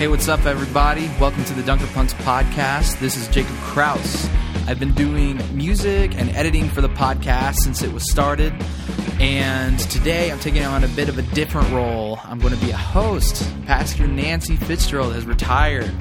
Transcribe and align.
Hey, 0.00 0.08
what's 0.08 0.28
up, 0.28 0.46
everybody? 0.46 1.10
Welcome 1.20 1.44
to 1.44 1.52
the 1.52 1.62
Dunker 1.62 1.86
Punks 1.88 2.14
podcast. 2.14 2.98
This 3.00 3.18
is 3.18 3.28
Jacob 3.28 3.54
Kraus. 3.56 4.30
I've 4.66 4.80
been 4.80 4.94
doing 4.94 5.38
music 5.54 6.16
and 6.16 6.30
editing 6.30 6.70
for 6.70 6.80
the 6.80 6.88
podcast 6.88 7.56
since 7.56 7.82
it 7.82 7.92
was 7.92 8.10
started. 8.10 8.54
And 9.20 9.78
today 9.78 10.32
I'm 10.32 10.38
taking 10.38 10.62
on 10.62 10.84
a 10.84 10.88
bit 10.88 11.10
of 11.10 11.18
a 11.18 11.22
different 11.34 11.70
role. 11.70 12.18
I'm 12.24 12.38
going 12.38 12.54
to 12.54 12.64
be 12.64 12.70
a 12.70 12.76
host. 12.78 13.46
Pastor 13.66 14.06
Nancy 14.06 14.56
Fitzgerald 14.56 15.12
has 15.12 15.26
retired. 15.26 15.94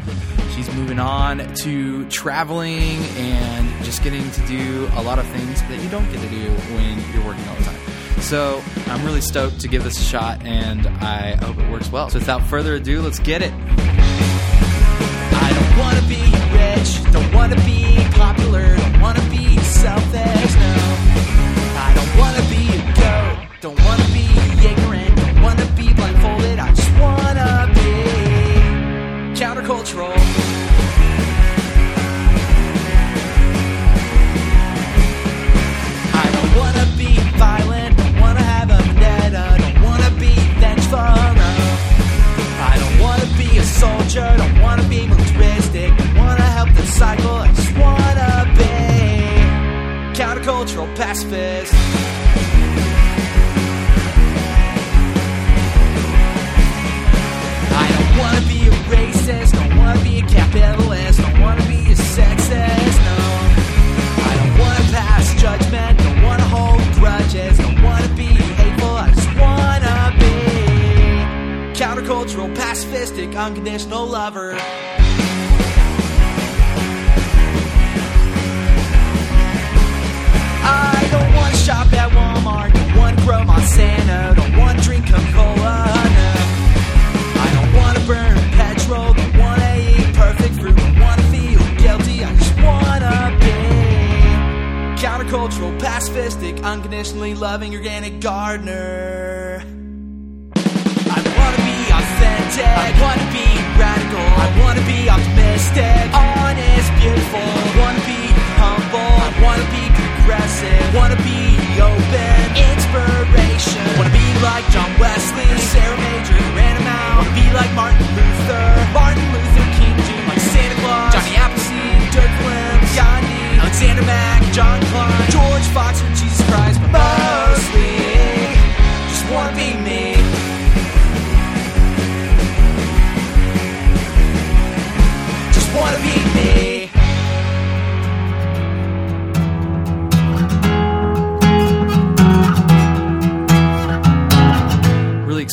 She's 0.55 0.73
moving 0.75 0.99
on 0.99 1.53
to 1.55 2.07
traveling 2.07 3.03
and 3.17 3.83
just 3.83 4.01
getting 4.01 4.31
to 4.31 4.47
do 4.47 4.89
a 4.93 5.01
lot 5.01 5.19
of 5.19 5.27
things 5.27 5.61
that 5.63 5.77
you 5.83 5.89
don't 5.89 6.09
get 6.09 6.21
to 6.21 6.29
do 6.29 6.49
when 6.73 7.03
you're 7.13 7.25
working 7.25 7.45
all 7.49 7.55
the 7.55 7.63
time. 7.65 7.88
So 8.21 8.61
I'm 8.87 9.03
really 9.05 9.21
stoked 9.21 9.59
to 9.61 9.67
give 9.67 9.83
this 9.83 9.99
a 9.99 10.03
shot, 10.03 10.45
and 10.45 10.87
I 10.87 11.35
hope 11.43 11.57
it 11.57 11.69
works 11.71 11.91
well. 11.91 12.09
So 12.09 12.19
without 12.19 12.43
further 12.43 12.75
ado, 12.75 13.01
let's 13.01 13.19
get 13.19 13.41
it. 13.41 13.53
I 15.41 15.49
don't 15.53 15.77
wanna 15.79 16.01
be 16.07 16.21
rich, 16.53 17.01
don't 17.11 17.33
wanna 17.33 17.55
be 17.65 17.97
popular, 18.11 18.75
don't 18.77 18.99
wanna 19.01 19.23
be 19.29 19.57
selfish, 19.59 20.53
no. 20.55 20.75
I 21.77 21.93
don't 21.95 22.13
wanna 22.19 22.43
be 22.49 22.58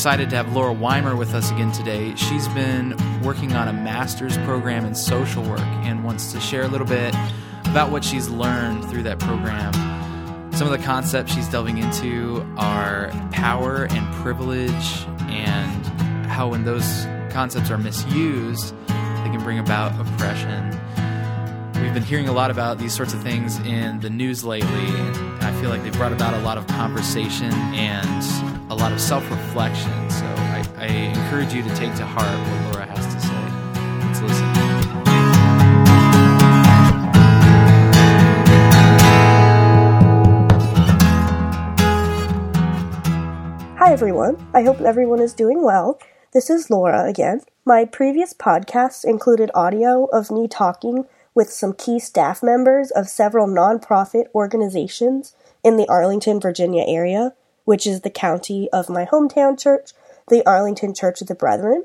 excited 0.07 0.31
to 0.31 0.37
have 0.37 0.55
Laura 0.55 0.73
Weimer 0.73 1.17
with 1.17 1.35
us 1.35 1.51
again 1.51 1.73
today. 1.73 2.15
She's 2.15 2.47
been 2.51 2.97
working 3.23 3.55
on 3.55 3.67
a 3.67 3.73
master's 3.73 4.39
program 4.39 4.85
in 4.85 4.95
social 4.95 5.43
work 5.43 5.59
and 5.59 6.05
wants 6.05 6.31
to 6.31 6.39
share 6.39 6.63
a 6.63 6.69
little 6.69 6.87
bit 6.87 7.13
about 7.65 7.91
what 7.91 8.05
she's 8.05 8.29
learned 8.29 8.89
through 8.89 9.03
that 9.03 9.19
program. 9.19 9.73
Some 10.53 10.69
of 10.69 10.79
the 10.79 10.85
concepts 10.87 11.35
she's 11.35 11.49
delving 11.49 11.79
into 11.79 12.47
are 12.57 13.11
power 13.33 13.89
and 13.91 14.15
privilege, 14.23 15.05
and 15.23 15.85
how, 16.27 16.51
when 16.51 16.63
those 16.63 17.05
concepts 17.31 17.69
are 17.73 17.79
misused, 17.79 18.77
they 18.87 19.31
can 19.31 19.41
bring 19.43 19.59
about 19.59 19.91
oppression. 20.01 20.71
We've 21.83 21.95
been 21.95 22.05
hearing 22.05 22.29
a 22.29 22.33
lot 22.33 22.53
about 22.53 22.79
these 22.79 22.95
sorts 22.95 23.13
of 23.13 23.25
things 23.25 23.59
in 23.67 23.99
the 23.99 24.11
news 24.11 24.45
lately, 24.45 24.71
I 25.41 25.53
feel 25.61 25.69
like 25.69 25.83
they've 25.83 25.93
brought 25.93 26.13
about 26.13 26.33
a 26.35 26.43
lot 26.43 26.59
of 26.59 26.67
conversation 26.69 27.53
and 27.53 28.56
a 28.69 28.75
lot 28.75 28.93
of 28.93 29.01
self 29.01 29.29
reflection. 29.31 30.11
So 30.11 30.25
I, 30.25 30.65
I 30.79 30.87
encourage 30.87 31.53
you 31.53 31.63
to 31.63 31.75
take 31.77 31.95
to 31.97 32.05
heart 32.05 32.27
what 32.27 32.75
Laura 32.75 32.87
has 32.87 33.15
to 33.15 33.21
say. 33.21 34.07
Let's 34.07 34.21
listen. 34.23 34.47
Hi, 43.79 43.93
everyone. 43.93 44.45
I 44.53 44.63
hope 44.63 44.81
everyone 44.81 45.21
is 45.21 45.33
doing 45.33 45.63
well. 45.63 46.01
This 46.33 46.51
is 46.51 46.71
Laura 46.71 47.05
again. 47.09 47.43
My 47.65 47.85
previous 47.85 48.35
podcasts 48.35 49.05
included 49.05 49.51
audio 49.55 50.07
of 50.07 50.31
me 50.31 50.49
talking 50.49 51.05
with 51.37 51.51
some 51.51 51.73
key 51.73 52.01
staff 52.01 52.43
members 52.43 52.91
of 52.91 53.09
several 53.09 53.47
nonprofit 53.47 54.25
organizations 54.35 55.37
in 55.63 55.77
the 55.77 55.87
Arlington, 55.89 56.41
Virginia 56.41 56.85
area, 56.87 57.35
which 57.67 57.87
is 57.87 58.01
the 58.01 58.11
county 58.11 58.71
of 58.73 58.89
my 58.89 59.05
hometown 59.05 59.61
church, 59.61 59.91
the 60.29 60.43
Arlington 60.49 60.95
Church 60.95 61.21
of 61.21 61.27
the 61.27 61.35
Brethren. 61.35 61.83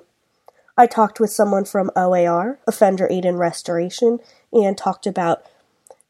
I 0.78 0.88
talked 0.88 1.20
with 1.20 1.32
someone 1.32 1.66
from 1.66 1.92
OAR, 1.98 2.60
Offender 2.66 3.08
Aid 3.12 3.26
and 3.26 3.38
Restoration, 3.38 4.20
and 4.54 4.78
talked 4.78 5.06
about 5.06 5.46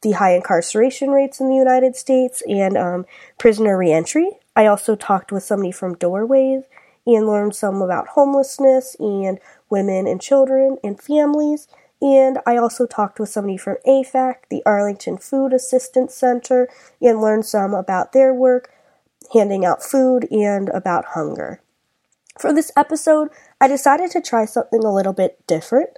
the 0.01 0.11
high 0.11 0.35
incarceration 0.35 1.11
rates 1.11 1.39
in 1.39 1.49
the 1.49 1.55
United 1.55 1.95
States 1.95 2.43
and 2.47 2.77
um, 2.77 3.05
prisoner 3.37 3.77
reentry. 3.77 4.29
I 4.55 4.65
also 4.65 4.95
talked 4.95 5.31
with 5.31 5.43
somebody 5.43 5.71
from 5.71 5.95
Doorways 5.95 6.63
and 7.07 7.27
learned 7.27 7.55
some 7.55 7.81
about 7.81 8.09
homelessness 8.09 8.95
and 8.99 9.39
women 9.69 10.05
and 10.05 10.21
children 10.21 10.77
and 10.83 11.01
families. 11.01 11.67
And 12.01 12.39
I 12.45 12.57
also 12.57 12.85
talked 12.85 13.19
with 13.19 13.29
somebody 13.29 13.57
from 13.57 13.77
AFAC, 13.87 14.35
the 14.49 14.63
Arlington 14.65 15.17
Food 15.17 15.53
Assistance 15.53 16.13
Center, 16.13 16.67
and 17.01 17.21
learned 17.21 17.45
some 17.45 17.73
about 17.73 18.11
their 18.11 18.33
work 18.33 18.71
handing 19.33 19.65
out 19.65 19.83
food 19.83 20.27
and 20.31 20.69
about 20.69 21.05
hunger. 21.13 21.61
For 22.39 22.53
this 22.53 22.71
episode, 22.75 23.29
I 23.59 23.67
decided 23.67 24.11
to 24.11 24.21
try 24.21 24.45
something 24.45 24.83
a 24.83 24.93
little 24.93 25.13
bit 25.13 25.45
different. 25.47 25.89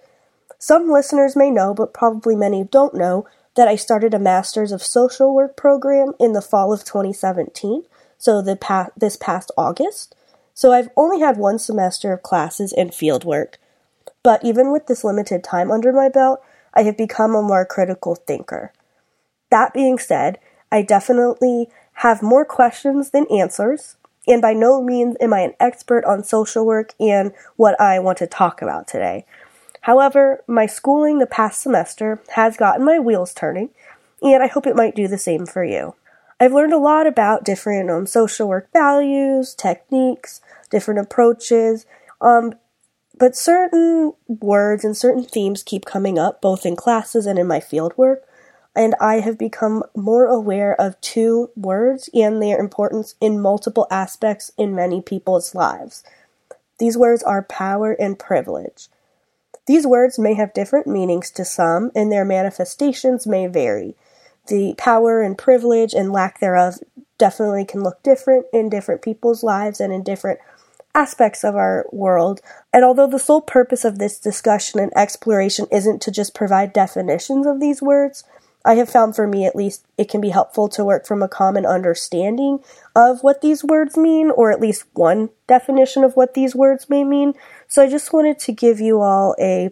Some 0.60 0.90
listeners 0.90 1.36
may 1.36 1.50
know, 1.50 1.74
but 1.74 1.94
probably 1.94 2.36
many 2.36 2.64
don't 2.64 2.96
know, 2.96 3.26
that 3.56 3.68
I 3.68 3.76
started 3.76 4.14
a 4.14 4.20
Masters 4.20 4.72
of 4.72 4.82
Social 4.82 5.34
Work 5.34 5.56
program 5.56 6.14
in 6.20 6.34
the 6.34 6.42
fall 6.42 6.74
of 6.74 6.84
2017, 6.84 7.84
so 8.18 8.42
the 8.42 8.56
pa- 8.56 8.90
this 8.98 9.16
past 9.16 9.52
August. 9.58 10.16
So 10.54 10.72
I've 10.72 10.90
only 10.96 11.20
had 11.20 11.38
one 11.38 11.60
semester 11.60 12.14
of 12.14 12.24
classes 12.24 12.74
and 12.74 12.94
field 12.94 13.24
work. 13.24 13.60
But 14.24 14.44
even 14.44 14.72
with 14.72 14.88
this 14.88 15.04
limited 15.04 15.44
time 15.44 15.72
under 15.72 15.92
my 15.92 16.10
belt, 16.10 16.42
I 16.74 16.84
have 16.84 16.98
become 16.98 17.36
a 17.36 17.42
more 17.42 17.66
critical 17.66 18.16
thinker. 18.16 18.72
That 19.52 19.74
being 19.74 20.00
said, 20.00 20.40
I 20.72 20.82
definitely 20.82 21.70
have 21.94 22.22
more 22.22 22.46
questions 22.46 23.12
than 23.12 23.26
answers, 23.32 23.96
and 24.28 24.42
by 24.42 24.54
no 24.54 24.82
means 24.82 25.16
am 25.20 25.34
I 25.34 25.42
an 25.42 25.54
expert 25.60 26.06
on 26.06 26.24
social 26.24 26.66
work 26.66 26.94
and 27.00 27.34
what 27.56 27.80
I 27.80 28.00
want 28.00 28.18
to 28.20 28.28
talk 28.28 28.62
about 28.62 28.88
today. 28.88 29.26
However, 29.82 30.44
my 30.48 30.66
schooling 30.66 31.20
the 31.20 31.28
past 31.28 31.62
semester 31.62 32.22
has 32.36 32.58
gotten 32.58 32.86
my 32.86 33.00
wheels 33.00 33.34
turning, 33.34 33.70
and 34.22 34.42
I 34.42 34.48
hope 34.48 34.66
it 34.66 34.76
might 34.76 34.96
do 34.96 35.08
the 35.08 35.18
same 35.18 35.46
for 35.46 35.64
you. 35.64 35.96
I've 36.40 36.54
learned 36.54 36.74
a 36.74 36.78
lot 36.78 37.06
about 37.06 37.44
different 37.44 37.90
um, 37.90 38.06
social 38.06 38.48
work 38.48 38.72
values, 38.74 39.54
techniques, 39.54 40.42
different 40.70 41.00
approaches, 41.00 41.86
um, 42.22 42.56
But 43.16 43.36
certain 43.36 44.14
words 44.28 44.84
and 44.84 44.98
certain 44.98 45.24
themes 45.24 45.64
keep 45.64 45.86
coming 45.86 46.18
up, 46.18 46.42
both 46.42 46.66
in 46.66 46.76
classes 46.76 47.26
and 47.26 47.38
in 47.38 47.48
my 47.48 47.60
fieldwork, 47.60 48.18
and 48.76 48.96
I 49.00 49.20
have 49.20 49.38
become 49.38 49.84
more 49.96 50.26
aware 50.26 50.80
of 50.80 51.00
two 51.02 51.52
words 51.56 52.10
and 52.14 52.42
their 52.42 52.60
importance 52.60 53.16
in 53.22 53.42
multiple 53.42 53.88
aspects 53.92 54.52
in 54.58 54.76
many 54.76 55.02
people's 55.02 55.54
lives. 55.54 56.04
These 56.80 56.98
words 56.98 57.22
are 57.24 57.44
power 57.44 57.94
and 57.94 58.18
privilege. 58.18 58.88
These 59.66 59.88
words 59.88 60.20
may 60.20 60.34
have 60.34 60.54
different 60.54 60.88
meanings 60.88 61.32
to 61.32 61.46
some, 61.46 61.92
and 61.96 62.12
their 62.12 62.26
manifestations 62.26 63.26
may 63.26 63.48
vary. 63.48 63.96
The 64.48 64.76
power 64.78 65.22
and 65.22 65.38
privilege 65.38 65.94
and 65.94 66.12
lack 66.12 66.40
thereof 66.40 66.80
definitely 67.18 67.64
can 67.64 67.84
look 67.84 68.04
different 68.04 68.48
in 68.52 68.70
different 68.70 69.02
people's 69.02 69.44
lives 69.44 69.80
and 69.80 69.94
in 69.94 70.04
different 70.04 70.40
aspects 70.94 71.44
of 71.44 71.56
our 71.56 71.86
world. 71.92 72.42
And 72.74 72.84
although 72.84 73.08
the 73.08 73.20
sole 73.20 73.42
purpose 73.42 73.86
of 73.86 74.00
this 74.00 74.20
discussion 74.20 74.80
and 74.80 74.92
exploration 74.96 75.68
isn't 75.72 76.02
to 76.02 76.12
just 76.12 76.36
provide 76.36 76.74
definitions 76.74 77.48
of 77.48 77.60
these 77.60 77.82
words, 77.82 78.26
I 78.66 78.76
have 78.76 78.90
found 78.90 79.16
for 79.16 79.28
me 79.28 79.46
at 79.46 79.56
least 79.56 79.86
it 79.98 80.10
can 80.10 80.22
be 80.22 80.30
helpful 80.30 80.70
to 80.70 80.86
work 80.86 81.06
from 81.06 81.22
a 81.22 81.28
common 81.28 81.66
understanding 81.66 82.60
of 82.96 83.22
what 83.22 83.42
these 83.42 83.64
words 83.64 83.98
mean, 83.98 84.32
or 84.32 84.52
at 84.52 84.62
least 84.62 84.86
one 84.94 85.30
definition 85.48 86.04
of 86.04 86.16
what 86.16 86.34
these 86.34 86.56
words 86.56 86.90
may 86.90 87.04
mean. 87.04 87.34
So 87.68 87.84
I 87.84 87.90
just 87.90 88.14
wanted 88.14 88.40
to 88.40 88.52
give 88.54 88.80
you 88.80 89.02
all 89.02 89.36
a 89.40 89.72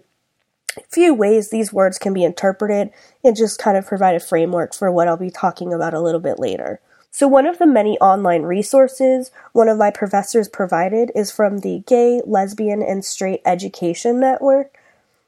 few 0.90 1.14
ways 1.14 1.50
these 1.50 1.74
words 1.74 1.98
can 1.98 2.14
be 2.14 2.24
interpreted 2.24 2.92
and 3.24 3.36
just 3.36 3.60
kind 3.60 3.78
of 3.78 3.86
provide 3.86 4.16
a 4.16 4.20
framework 4.20 4.74
for 4.74 4.92
what 4.92 5.08
I'll 5.08 5.18
be 5.18 5.30
talking 5.30 5.74
about 5.74 5.94
a 5.94 6.02
little 6.02 6.20
bit 6.20 6.40
later. 6.40 6.80
So, 7.14 7.28
one 7.28 7.46
of 7.46 7.60
the 7.60 7.68
many 7.68 7.98
online 8.00 8.44
resources 8.44 9.32
one 9.52 9.68
of 9.68 9.78
my 9.78 9.92
professors 9.92 10.48
provided 10.48 11.12
is 11.14 11.30
from 11.30 11.60
the 11.60 11.84
Gay, 11.86 12.22
Lesbian, 12.26 12.82
and 12.82 13.04
Straight 13.04 13.42
Education 13.46 14.20
Network. 14.20 14.78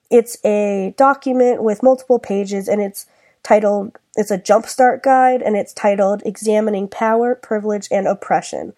It's 0.10 0.38
a 0.46 0.94
document 0.96 1.62
with 1.62 1.84
multiple 1.84 2.20
pages 2.20 2.70
and 2.70 2.82
it's 2.82 3.06
titled, 3.44 3.98
it's 4.16 4.32
a 4.32 4.38
jumpstart 4.38 5.04
guide 5.04 5.42
and 5.42 5.56
it's 5.56 5.74
titled 5.74 6.24
Examining 6.26 6.88
Power, 6.88 7.36
Privilege, 7.36 7.88
and 7.92 8.08
Oppression. 8.08 8.74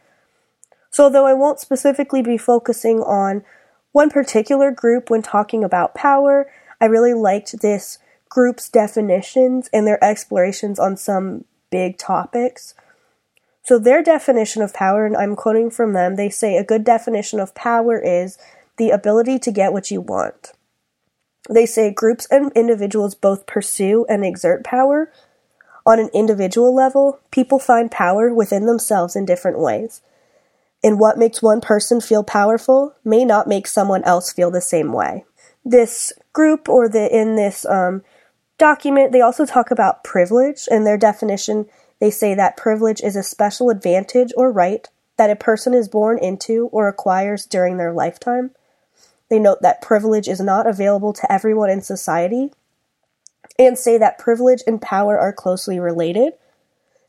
So, 0.89 1.05
although 1.05 1.25
I 1.25 1.33
won't 1.33 1.59
specifically 1.59 2.21
be 2.21 2.37
focusing 2.37 2.99
on 2.99 3.43
one 3.91 4.09
particular 4.09 4.71
group 4.71 5.09
when 5.09 5.21
talking 5.21 5.63
about 5.63 5.95
power, 5.95 6.49
I 6.81 6.85
really 6.85 7.13
liked 7.13 7.61
this 7.61 7.97
group's 8.29 8.69
definitions 8.69 9.69
and 9.71 9.85
their 9.85 10.03
explorations 10.03 10.79
on 10.79 10.97
some 10.97 11.45
big 11.69 11.97
topics. 11.97 12.73
So, 13.63 13.77
their 13.77 14.03
definition 14.03 14.61
of 14.61 14.73
power, 14.73 15.05
and 15.05 15.17
I'm 15.17 15.35
quoting 15.35 15.69
from 15.69 15.93
them, 15.93 16.15
they 16.15 16.29
say 16.29 16.55
a 16.55 16.63
good 16.63 16.83
definition 16.83 17.39
of 17.39 17.55
power 17.55 17.99
is 17.99 18.37
the 18.77 18.91
ability 18.91 19.39
to 19.39 19.51
get 19.51 19.73
what 19.73 19.91
you 19.91 20.01
want. 20.01 20.53
They 21.49 21.65
say 21.65 21.91
groups 21.91 22.27
and 22.31 22.51
individuals 22.53 23.15
both 23.15 23.45
pursue 23.45 24.05
and 24.09 24.25
exert 24.25 24.63
power. 24.63 25.11
On 25.85 25.99
an 25.99 26.09
individual 26.13 26.73
level, 26.73 27.19
people 27.31 27.59
find 27.59 27.91
power 27.91 28.33
within 28.33 28.65
themselves 28.65 29.15
in 29.15 29.25
different 29.25 29.59
ways. 29.59 30.01
And 30.83 30.99
what 30.99 31.17
makes 31.17 31.41
one 31.41 31.61
person 31.61 32.01
feel 32.01 32.23
powerful 32.23 32.95
may 33.03 33.25
not 33.25 33.47
make 33.47 33.67
someone 33.67 34.03
else 34.03 34.31
feel 34.31 34.51
the 34.51 34.61
same 34.61 34.93
way. 34.93 35.25
This 35.63 36.13
group, 36.33 36.69
or 36.69 36.89
the 36.89 37.15
in 37.15 37.35
this 37.35 37.65
um, 37.65 38.03
document, 38.57 39.11
they 39.11 39.21
also 39.21 39.45
talk 39.45 39.71
about 39.71 40.03
privilege, 40.03 40.67
and 40.69 40.85
their 40.85 40.97
definition 40.97 41.67
they 41.99 42.11
say 42.11 42.35
that 42.35 42.57
privilege 42.57 43.01
is 43.01 43.15
a 43.15 43.23
special 43.23 43.69
advantage 43.69 44.33
or 44.35 44.51
right 44.51 44.87
that 45.17 45.29
a 45.29 45.35
person 45.35 45.73
is 45.73 45.87
born 45.87 46.17
into 46.19 46.67
or 46.71 46.87
acquires 46.87 47.45
during 47.45 47.77
their 47.77 47.93
lifetime. 47.93 48.51
They 49.29 49.39
note 49.39 49.61
that 49.61 49.81
privilege 49.81 50.27
is 50.27 50.39
not 50.39 50.67
available 50.67 51.13
to 51.13 51.31
everyone 51.31 51.69
in 51.69 51.81
society 51.81 52.51
and 53.57 53.77
say 53.77 53.97
that 53.97 54.17
privilege 54.17 54.61
and 54.67 54.81
power 54.81 55.17
are 55.17 55.33
closely 55.33 55.79
related, 55.79 56.33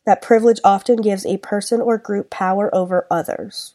that 0.05 0.23
privilege 0.23 0.61
often 0.65 1.01
gives 1.01 1.27
a 1.27 1.39
person 1.39 1.81
or 1.81 1.99
group 1.99 2.31
power 2.31 2.73
over 2.75 3.07
others. 3.11 3.75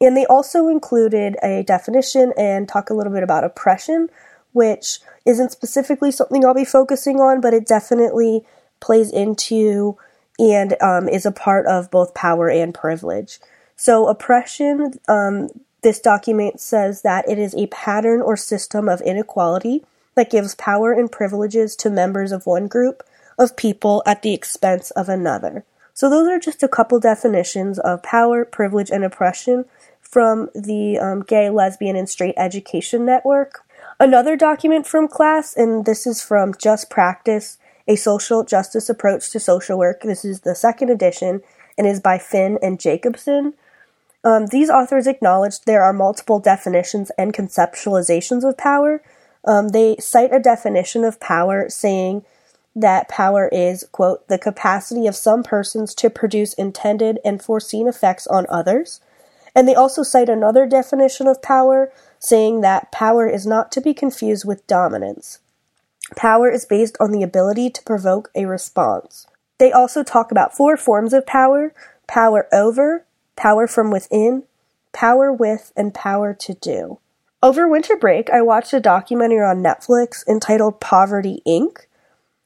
And 0.00 0.16
they 0.16 0.26
also 0.26 0.68
included 0.68 1.36
a 1.42 1.62
definition 1.62 2.32
and 2.36 2.68
talk 2.68 2.90
a 2.90 2.94
little 2.94 3.12
bit 3.12 3.22
about 3.22 3.44
oppression, 3.44 4.08
which 4.52 5.00
isn't 5.24 5.52
specifically 5.52 6.10
something 6.10 6.44
I'll 6.44 6.54
be 6.54 6.64
focusing 6.64 7.20
on, 7.20 7.40
but 7.40 7.54
it 7.54 7.66
definitely 7.66 8.44
plays 8.80 9.10
into 9.10 9.96
and 10.38 10.76
um, 10.82 11.08
is 11.08 11.26
a 11.26 11.32
part 11.32 11.66
of 11.66 11.90
both 11.90 12.14
power 12.14 12.50
and 12.50 12.74
privilege. 12.74 13.38
So, 13.76 14.08
oppression, 14.08 14.94
um, 15.08 15.48
this 15.84 16.00
document 16.00 16.60
says 16.60 17.02
that 17.02 17.28
it 17.28 17.38
is 17.38 17.54
a 17.54 17.68
pattern 17.68 18.20
or 18.20 18.36
system 18.36 18.88
of 18.88 19.00
inequality 19.02 19.84
that 20.16 20.30
gives 20.30 20.56
power 20.56 20.92
and 20.92 21.12
privileges 21.12 21.76
to 21.76 21.90
members 21.90 22.32
of 22.32 22.46
one 22.46 22.66
group 22.66 23.04
of 23.38 23.56
people 23.56 24.02
at 24.04 24.22
the 24.22 24.34
expense 24.34 24.90
of 24.92 25.08
another. 25.08 25.64
So, 25.92 26.10
those 26.10 26.26
are 26.26 26.40
just 26.40 26.64
a 26.64 26.68
couple 26.68 26.98
definitions 26.98 27.78
of 27.78 28.02
power, 28.02 28.44
privilege, 28.44 28.90
and 28.90 29.04
oppression 29.04 29.66
from 30.00 30.50
the 30.54 30.98
um, 30.98 31.22
Gay, 31.22 31.50
Lesbian, 31.50 31.94
and 31.94 32.08
Straight 32.08 32.34
Education 32.36 33.04
Network. 33.04 33.60
Another 34.00 34.36
document 34.36 34.88
from 34.88 35.06
class, 35.06 35.56
and 35.56 35.84
this 35.84 36.04
is 36.04 36.20
from 36.20 36.54
Just 36.58 36.90
Practice 36.90 37.58
a 37.86 37.96
Social 37.96 38.44
Justice 38.44 38.88
Approach 38.88 39.30
to 39.30 39.40
Social 39.40 39.78
Work. 39.78 40.02
This 40.02 40.24
is 40.24 40.40
the 40.40 40.54
second 40.54 40.90
edition 40.90 41.42
and 41.76 41.86
is 41.86 42.00
by 42.00 42.18
Finn 42.18 42.58
and 42.62 42.80
Jacobson. 42.80 43.54
Um, 44.24 44.46
these 44.46 44.70
authors 44.70 45.06
acknowledge 45.06 45.60
there 45.60 45.82
are 45.82 45.92
multiple 45.92 46.40
definitions 46.40 47.10
and 47.18 47.34
conceptualizations 47.34 48.42
of 48.48 48.56
power. 48.56 49.02
Um, 49.44 49.68
they 49.68 49.96
cite 49.98 50.34
a 50.34 50.40
definition 50.40 51.04
of 51.04 51.20
power 51.20 51.68
saying 51.68 52.24
that 52.74 53.08
power 53.08 53.48
is, 53.52 53.86
quote, 53.92 54.26
the 54.28 54.38
capacity 54.38 55.06
of 55.06 55.14
some 55.14 55.42
persons 55.42 55.94
to 55.96 56.10
produce 56.10 56.54
intended 56.54 57.20
and 57.24 57.42
foreseen 57.42 57.86
effects 57.86 58.26
on 58.26 58.46
others. 58.48 59.00
And 59.54 59.68
they 59.68 59.74
also 59.74 60.02
cite 60.02 60.28
another 60.28 60.66
definition 60.66 61.28
of 61.28 61.42
power 61.42 61.92
saying 62.18 62.62
that 62.62 62.90
power 62.90 63.28
is 63.28 63.46
not 63.46 63.70
to 63.72 63.80
be 63.80 63.94
confused 63.94 64.46
with 64.46 64.66
dominance. 64.66 65.38
Power 66.16 66.50
is 66.50 66.64
based 66.64 66.96
on 66.98 67.12
the 67.12 67.22
ability 67.22 67.70
to 67.70 67.82
provoke 67.82 68.30
a 68.34 68.46
response. 68.46 69.26
They 69.58 69.70
also 69.70 70.02
talk 70.02 70.30
about 70.30 70.56
four 70.56 70.76
forms 70.76 71.12
of 71.12 71.26
power 71.26 71.72
power 72.06 72.46
over, 72.52 73.06
power 73.36 73.66
from 73.66 73.90
within, 73.90 74.44
power 74.92 75.32
with, 75.32 75.72
and 75.76 75.94
power 75.94 76.34
to 76.34 76.54
do. 76.54 76.98
Over 77.42 77.68
winter 77.68 77.96
break, 77.96 78.30
I 78.30 78.40
watched 78.40 78.72
a 78.72 78.80
documentary 78.80 79.44
on 79.44 79.62
Netflix 79.62 80.26
entitled 80.26 80.80
Poverty 80.80 81.42
Inc. 81.46 81.86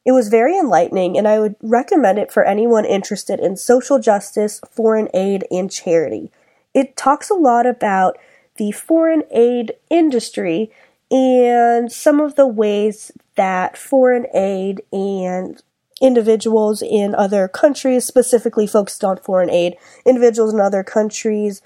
It 0.05 0.13
was 0.13 0.29
very 0.29 0.59
enlightening, 0.59 1.17
and 1.17 1.29
I 1.29 1.39
would 1.39 1.55
recommend 1.63 2.19
it 2.19 2.33
for 2.33 2.45
anyone 2.45 2.85
interested 2.85 3.39
in 3.39 3.57
social 3.57 4.01
justice, 4.01 4.61
foreign 4.71 5.09
aid, 5.15 5.45
and 5.51 5.71
charity. 5.71 6.33
It 6.75 6.97
talks 6.97 7.31
a 7.31 7.35
lot 7.35 7.67
about 7.67 8.19
the 8.57 8.73
foreign 8.73 9.23
aid 9.31 9.75
industry 9.89 10.71
and 11.11 11.91
some 11.91 12.21
of 12.21 12.35
the 12.35 12.47
ways 12.47 13.13
that 13.37 13.77
foreign 13.77 14.27
aid 14.35 14.83
and 14.93 15.63
individuals 16.01 16.83
in 16.83 17.15
other 17.15 17.49
countries, 17.49 18.05
specifically 18.05 18.67
focused 18.67 19.05
on 19.05 19.17
foreign 19.19 19.51
aid, 19.51 19.77
individuals 20.05 20.55
in 20.55 20.61
other 20.61 20.83
countries 20.83 21.63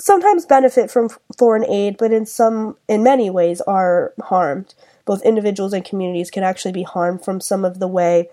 sometimes 0.00 0.46
benefit 0.46 0.90
from 0.90 1.10
foreign 1.36 1.64
aid, 1.64 1.96
but 1.98 2.12
in 2.12 2.26
some, 2.26 2.76
in 2.88 3.02
many 3.02 3.30
ways, 3.30 3.60
are 3.62 4.12
harmed. 4.24 4.74
Both 5.04 5.22
individuals 5.22 5.72
and 5.72 5.84
communities 5.84 6.30
can 6.30 6.42
actually 6.42 6.72
be 6.72 6.82
harmed 6.82 7.24
from 7.24 7.40
some 7.40 7.64
of 7.64 7.78
the 7.78 7.88
way 7.88 8.30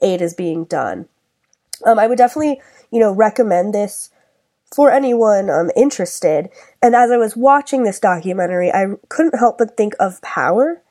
aid 0.00 0.22
is 0.22 0.34
being 0.34 0.64
done. 0.64 1.08
Um, 1.84 1.98
I 1.98 2.06
would 2.06 2.18
definitely, 2.18 2.60
you 2.90 3.00
know, 3.00 3.12
recommend 3.12 3.74
this 3.74 4.10
for 4.74 4.90
anyone 4.90 5.50
um, 5.50 5.70
interested. 5.74 6.48
And 6.82 6.94
as 6.94 7.10
I 7.10 7.16
was 7.16 7.36
watching 7.36 7.82
this 7.82 7.98
documentary, 7.98 8.70
I 8.70 8.86
couldn't 9.08 9.38
help 9.38 9.58
but 9.58 9.76
think 9.76 9.94
of 9.98 10.22
power. 10.22 10.82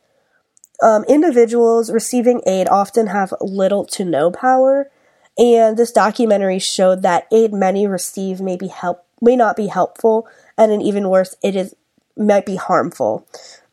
Um, 0.82 1.04
individuals 1.06 1.92
receiving 1.92 2.42
aid 2.46 2.68
often 2.70 3.08
have 3.08 3.34
little 3.42 3.86
to 3.88 4.06
no 4.06 4.32
power, 4.32 4.90
and 5.38 5.78
this 5.78 5.92
documentary 5.92 6.60
showed 6.60 7.02
that 7.02 7.28
aid 7.32 7.54
many 7.54 7.88
receive 7.88 8.40
may 8.42 8.56
be 8.56 8.68
help 8.68 9.06
may 9.22 9.36
not 9.36 9.56
be 9.56 9.68
helpful, 9.68 10.28
and 10.58 10.72
an 10.72 10.82
even 10.82 11.10
worse, 11.10 11.36
it 11.44 11.56
is 11.56 11.76
might 12.16 12.46
be 12.46 12.56
harmful. 12.56 13.28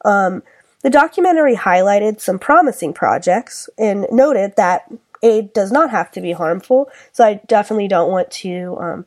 Um, 0.05 0.43
the 0.83 0.91
documentary 0.91 1.57
highlighted 1.57 2.21
some 2.21 2.39
promising 2.39 2.93
projects 2.93 3.69
and 3.77 4.07
noted 4.11 4.55
that 4.57 4.91
aid 5.23 5.53
does 5.53 5.73
not 5.73 5.91
have 5.91 6.11
to 6.13 6.21
be 6.21 6.33
harmful. 6.33 6.89
So 7.13 7.25
I 7.25 7.41
definitely 7.47 7.89
don't 7.89 8.11
want 8.11 8.31
to 8.33 8.77
um, 8.81 9.07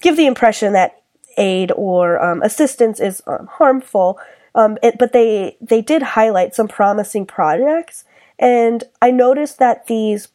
give 0.00 0.16
the 0.16 0.26
impression 0.26 0.72
that 0.72 1.00
aid 1.36 1.70
or 1.76 2.20
um, 2.20 2.42
assistance 2.42 2.98
is 2.98 3.22
um, 3.26 3.46
harmful. 3.46 4.18
Um, 4.54 4.78
it, 4.82 4.98
but 4.98 5.12
they 5.12 5.56
they 5.60 5.82
did 5.82 6.02
highlight 6.02 6.54
some 6.54 6.68
promising 6.68 7.26
projects, 7.26 8.04
and 8.38 8.84
I 9.00 9.10
noticed 9.10 9.58
that 9.58 9.86
these 9.86 10.28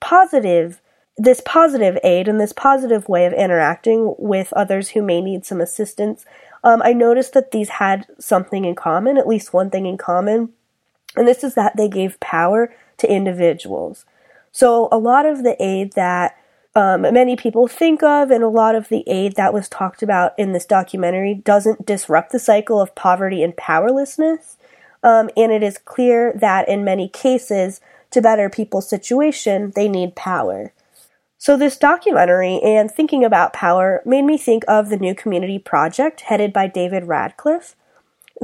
positive 0.00 0.80
this 1.16 1.42
positive 1.44 1.98
aid 2.02 2.28
and 2.28 2.40
this 2.40 2.52
positive 2.52 3.08
way 3.08 3.26
of 3.26 3.32
interacting 3.34 4.14
with 4.18 4.52
others 4.54 4.90
who 4.90 5.02
may 5.02 5.20
need 5.20 5.44
some 5.44 5.60
assistance 5.60 6.24
um, 6.62 6.82
I 6.84 6.92
noticed 6.92 7.32
that 7.32 7.52
these 7.52 7.68
had 7.70 8.06
something 8.18 8.64
in 8.64 8.74
common, 8.74 9.16
at 9.16 9.26
least 9.26 9.52
one 9.52 9.70
thing 9.70 9.86
in 9.86 9.96
common, 9.96 10.50
and 11.16 11.26
this 11.26 11.42
is 11.42 11.54
that 11.54 11.76
they 11.76 11.88
gave 11.88 12.20
power 12.20 12.74
to 12.98 13.12
individuals. 13.12 14.04
So 14.52 14.88
a 14.92 14.98
lot 14.98 15.26
of 15.26 15.42
the 15.42 15.60
aid 15.62 15.92
that 15.94 16.36
um, 16.74 17.02
many 17.02 17.34
people 17.34 17.66
think 17.66 18.02
of, 18.02 18.30
and 18.30 18.44
a 18.44 18.48
lot 18.48 18.76
of 18.76 18.88
the 18.88 19.02
aid 19.08 19.34
that 19.36 19.52
was 19.52 19.68
talked 19.68 20.02
about 20.02 20.38
in 20.38 20.52
this 20.52 20.64
documentary 20.64 21.34
doesn't 21.34 21.84
disrupt 21.84 22.30
the 22.30 22.38
cycle 22.38 22.80
of 22.80 22.94
poverty 22.94 23.42
and 23.42 23.56
powerlessness. 23.56 24.56
Um, 25.02 25.30
and 25.36 25.50
it 25.50 25.62
is 25.62 25.78
clear 25.78 26.32
that 26.36 26.68
in 26.68 26.84
many 26.84 27.08
cases, 27.08 27.80
to 28.10 28.20
better 28.20 28.48
people's 28.48 28.88
situation, 28.88 29.72
they 29.74 29.88
need 29.88 30.14
power. 30.14 30.72
So, 31.38 31.56
this 31.56 31.76
documentary 31.76 32.60
and 32.62 32.90
thinking 32.90 33.24
about 33.24 33.52
power 33.52 34.02
made 34.04 34.22
me 34.22 34.36
think 34.36 34.62
of 34.68 34.90
the 34.90 34.98
New 34.98 35.14
Community 35.14 35.58
Project 35.58 36.22
headed 36.22 36.52
by 36.52 36.66
David 36.66 37.04
Radcliff. 37.04 37.74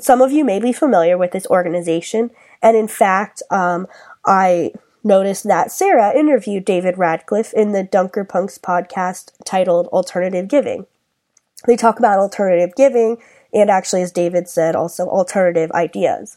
Some 0.00 0.20
of 0.20 0.32
you 0.32 0.44
may 0.44 0.58
be 0.58 0.72
familiar 0.72 1.18
with 1.18 1.32
this 1.32 1.46
organization, 1.48 2.30
and 2.62 2.76
in 2.76 2.88
fact, 2.88 3.42
um, 3.50 3.86
I 4.24 4.72
noticed 5.06 5.44
that 5.44 5.72
Sarah 5.72 6.14
interviewed 6.14 6.64
David 6.64 6.98
Radcliff 6.98 7.54
in 7.54 7.72
the 7.72 7.82
Dunker 7.82 8.24
Punks 8.24 8.58
podcast 8.58 9.32
titled 9.44 9.86
Alternative 9.88 10.46
Giving. 10.46 10.86
They 11.66 11.76
talk 11.76 11.98
about 11.98 12.18
alternative 12.18 12.74
giving 12.76 13.16
and 13.52 13.70
actually, 13.70 14.02
as 14.02 14.12
David 14.12 14.48
said, 14.48 14.76
also 14.76 15.08
alternative 15.08 15.72
ideas. 15.72 16.36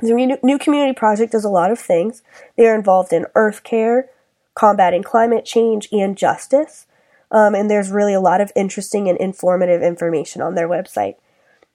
The 0.00 0.38
New 0.42 0.58
Community 0.58 0.92
Project 0.92 1.32
does 1.32 1.44
a 1.44 1.48
lot 1.48 1.72
of 1.72 1.80
things. 1.80 2.22
They 2.56 2.68
are 2.68 2.74
involved 2.74 3.12
in 3.12 3.26
earth 3.34 3.64
care, 3.64 4.08
combating 4.54 5.02
climate 5.02 5.44
change, 5.44 5.88
and 5.90 6.16
justice. 6.16 6.86
Um, 7.30 7.54
and 7.54 7.68
there's 7.68 7.90
really 7.90 8.14
a 8.14 8.20
lot 8.20 8.40
of 8.40 8.52
interesting 8.54 9.08
and 9.08 9.18
informative 9.18 9.82
information 9.82 10.40
on 10.40 10.54
their 10.54 10.68
website. 10.68 11.16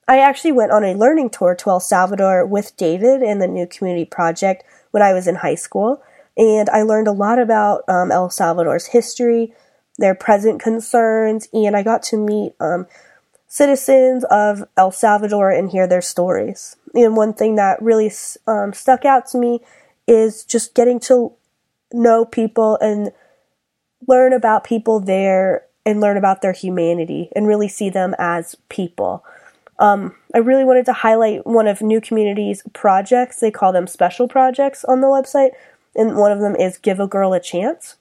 I 0.08 0.20
actually 0.20 0.54
went 0.54 0.72
on 0.72 0.84
a 0.84 0.96
learning 0.96 1.30
tour 1.30 1.56
to 1.56 1.70
El 1.70 1.80
Salvador 1.80 2.46
with 2.46 2.76
David 2.78 3.22
and 3.22 3.42
the 3.42 3.48
New 3.48 3.68
Community 3.68 4.06
Project 4.06 4.64
when 4.92 5.04
I 5.04 5.14
was 5.14 5.28
in 5.28 5.36
high 5.36 5.56
school, 5.56 6.02
and 6.38 6.70
I 6.70 6.82
learned 6.82 7.08
a 7.08 7.14
lot 7.14 7.40
about 7.40 7.84
um, 7.88 8.12
El 8.12 8.30
Salvador's 8.30 8.88
history, 8.88 9.54
their 9.98 10.16
present 10.16 10.62
concerns, 10.62 11.48
and 11.54 11.76
I 11.76 11.84
got 11.84 12.04
to 12.04 12.18
meet 12.18 12.54
um, 12.60 12.88
citizens 13.48 14.24
of 14.32 14.64
El 14.78 14.92
Salvador 14.92 15.52
and 15.52 15.70
hear 15.70 15.88
their 15.88 16.02
stories. 16.02 16.76
And 16.96 17.16
one 17.16 17.34
thing 17.34 17.56
that 17.56 17.82
really 17.82 18.12
um, 18.48 18.74
stuck 18.74 19.06
out 19.06 19.28
to 19.28 19.38
me 19.38 19.62
is 20.08 20.44
just 20.44 20.74
getting 20.74 21.00
to 21.02 21.34
know 21.92 22.26
people 22.26 22.78
and 22.82 23.12
learn 24.08 24.34
about 24.34 24.64
people 24.64 25.00
there 25.00 25.66
and 25.86 26.02
learn 26.02 26.18
about 26.18 26.42
their 26.42 26.54
humanity 26.54 27.30
and 27.36 27.48
really 27.48 27.68
see 27.68 27.90
them 27.90 28.16
as 28.18 28.56
people. 28.70 29.24
Um, 29.80 30.16
I 30.34 30.40
really 30.40 30.64
wanted 30.64 30.86
to 30.86 30.94
highlight 30.94 31.46
one 31.46 31.68
of 31.68 31.82
New 31.82 32.00
Community's 32.00 32.64
projects. 32.74 33.40
They 33.40 33.52
call 33.52 33.72
them 33.72 33.88
special 33.88 34.28
projects 34.28 34.84
on 34.86 35.02
the 35.02 35.08
website, 35.08 35.52
and 35.96 36.16
one 36.16 36.32
of 36.32 36.40
them 36.40 36.56
is 36.56 36.78
Give 36.78 37.00
a 37.00 37.08
Girl 37.08 37.34
a 37.34 37.40
Chance. 37.40 37.96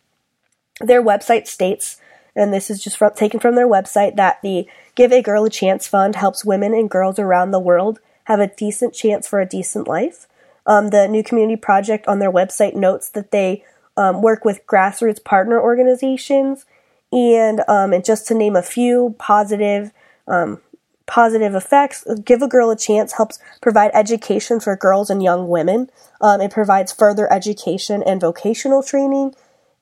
Their 0.81 1.03
website 1.03 1.47
states, 1.47 2.01
and 2.35 2.53
this 2.53 2.71
is 2.71 2.83
just 2.83 2.97
from, 2.97 3.13
taken 3.15 3.41
from 3.41 3.55
their 3.55 3.69
website, 3.69 4.17
that 4.17 4.41
the 4.43 4.67
Give 4.95 5.13
a 5.13 5.23
Girl 5.23 5.45
a 5.45 5.51
Chance 5.51 5.87
Fund 5.87 6.17
helps 6.17 6.45
women 6.45 6.75
and 6.75 6.91
girls 6.91 7.19
around 7.19 7.51
the 7.51 7.61
world 7.61 8.01
have 8.25 8.41
a 8.41 8.47
decent 8.47 8.95
chance 8.95 9.27
for 9.27 9.41
a 9.41 9.47
decent 9.47 9.89
life. 9.89 10.27
Um, 10.67 10.89
the 10.89 11.09
New 11.09 11.25
Community 11.25 11.57
Project 11.57 12.07
on 12.07 12.19
their 12.19 12.31
website 12.31 12.75
notes 12.75 13.09
that 13.11 13.33
they 13.33 13.65
um, 13.97 14.23
work 14.23 14.45
with 14.45 14.67
grassroots 14.67 15.23
partner 15.23 15.61
organizations, 15.61 16.65
and 17.11 17.61
um, 17.69 17.93
and 17.93 18.05
just 18.05 18.27
to 18.29 18.35
name 18.35 18.57
a 18.57 18.63
few 18.63 19.15
positive 19.19 19.93
um, 20.29 20.61
positive 21.07 21.55
effects. 21.55 22.07
Give 22.25 22.43
a 22.43 22.49
Girl 22.49 22.71
a 22.71 22.77
Chance 22.77 23.15
helps 23.15 23.39
provide 23.61 23.91
education 23.93 24.61
for 24.61 24.77
girls 24.77 25.11
and 25.11 25.23
young 25.23 25.49
women. 25.49 25.91
Um, 26.21 26.41
it 26.41 26.53
provides 26.53 26.93
further 26.93 27.31
education 27.33 28.03
and 28.03 28.21
vocational 28.21 28.83
training. 28.83 29.35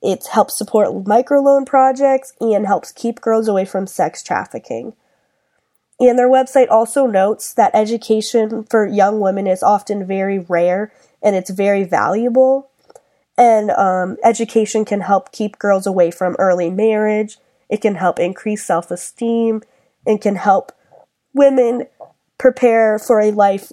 It 0.02 0.26
helps 0.26 0.57
support 0.57 0.88
microloan 1.04 1.66
projects 1.66 2.33
and 2.40 2.66
helps 2.66 2.92
keep 2.92 3.21
girls 3.21 3.49
away 3.49 3.64
from 3.64 3.87
sex 3.87 4.23
trafficking. 4.23 4.95
And 5.99 6.19
their 6.19 6.30
website 6.30 6.71
also 6.71 7.07
notes 7.07 7.52
that 7.54 7.75
education 7.75 8.64
for 8.64 8.87
young 8.87 9.21
women 9.21 9.47
is 9.47 9.62
often 9.62 10.07
very 10.07 10.38
rare 10.38 10.90
and 11.23 11.37
it's 11.37 11.50
very 11.50 11.85
valuable. 11.85 12.71
And 13.37 13.71
um, 13.73 14.16
education 14.25 14.87
can 14.87 15.02
help 15.02 15.33
keep 15.33 15.59
girls 15.59 15.87
away 15.87 16.11
from 16.11 16.37
early 16.38 16.71
marriage. 16.71 17.37
It 17.69 17.83
can 17.83 17.97
help 17.97 18.19
increase 18.19 18.64
self 18.64 18.90
esteem 18.90 19.62
and 20.07 20.21
can 20.21 20.37
help 20.37 20.73
women 21.35 21.87
prepare 22.38 22.99
for 22.99 23.21
a 23.21 23.30
life 23.30 23.71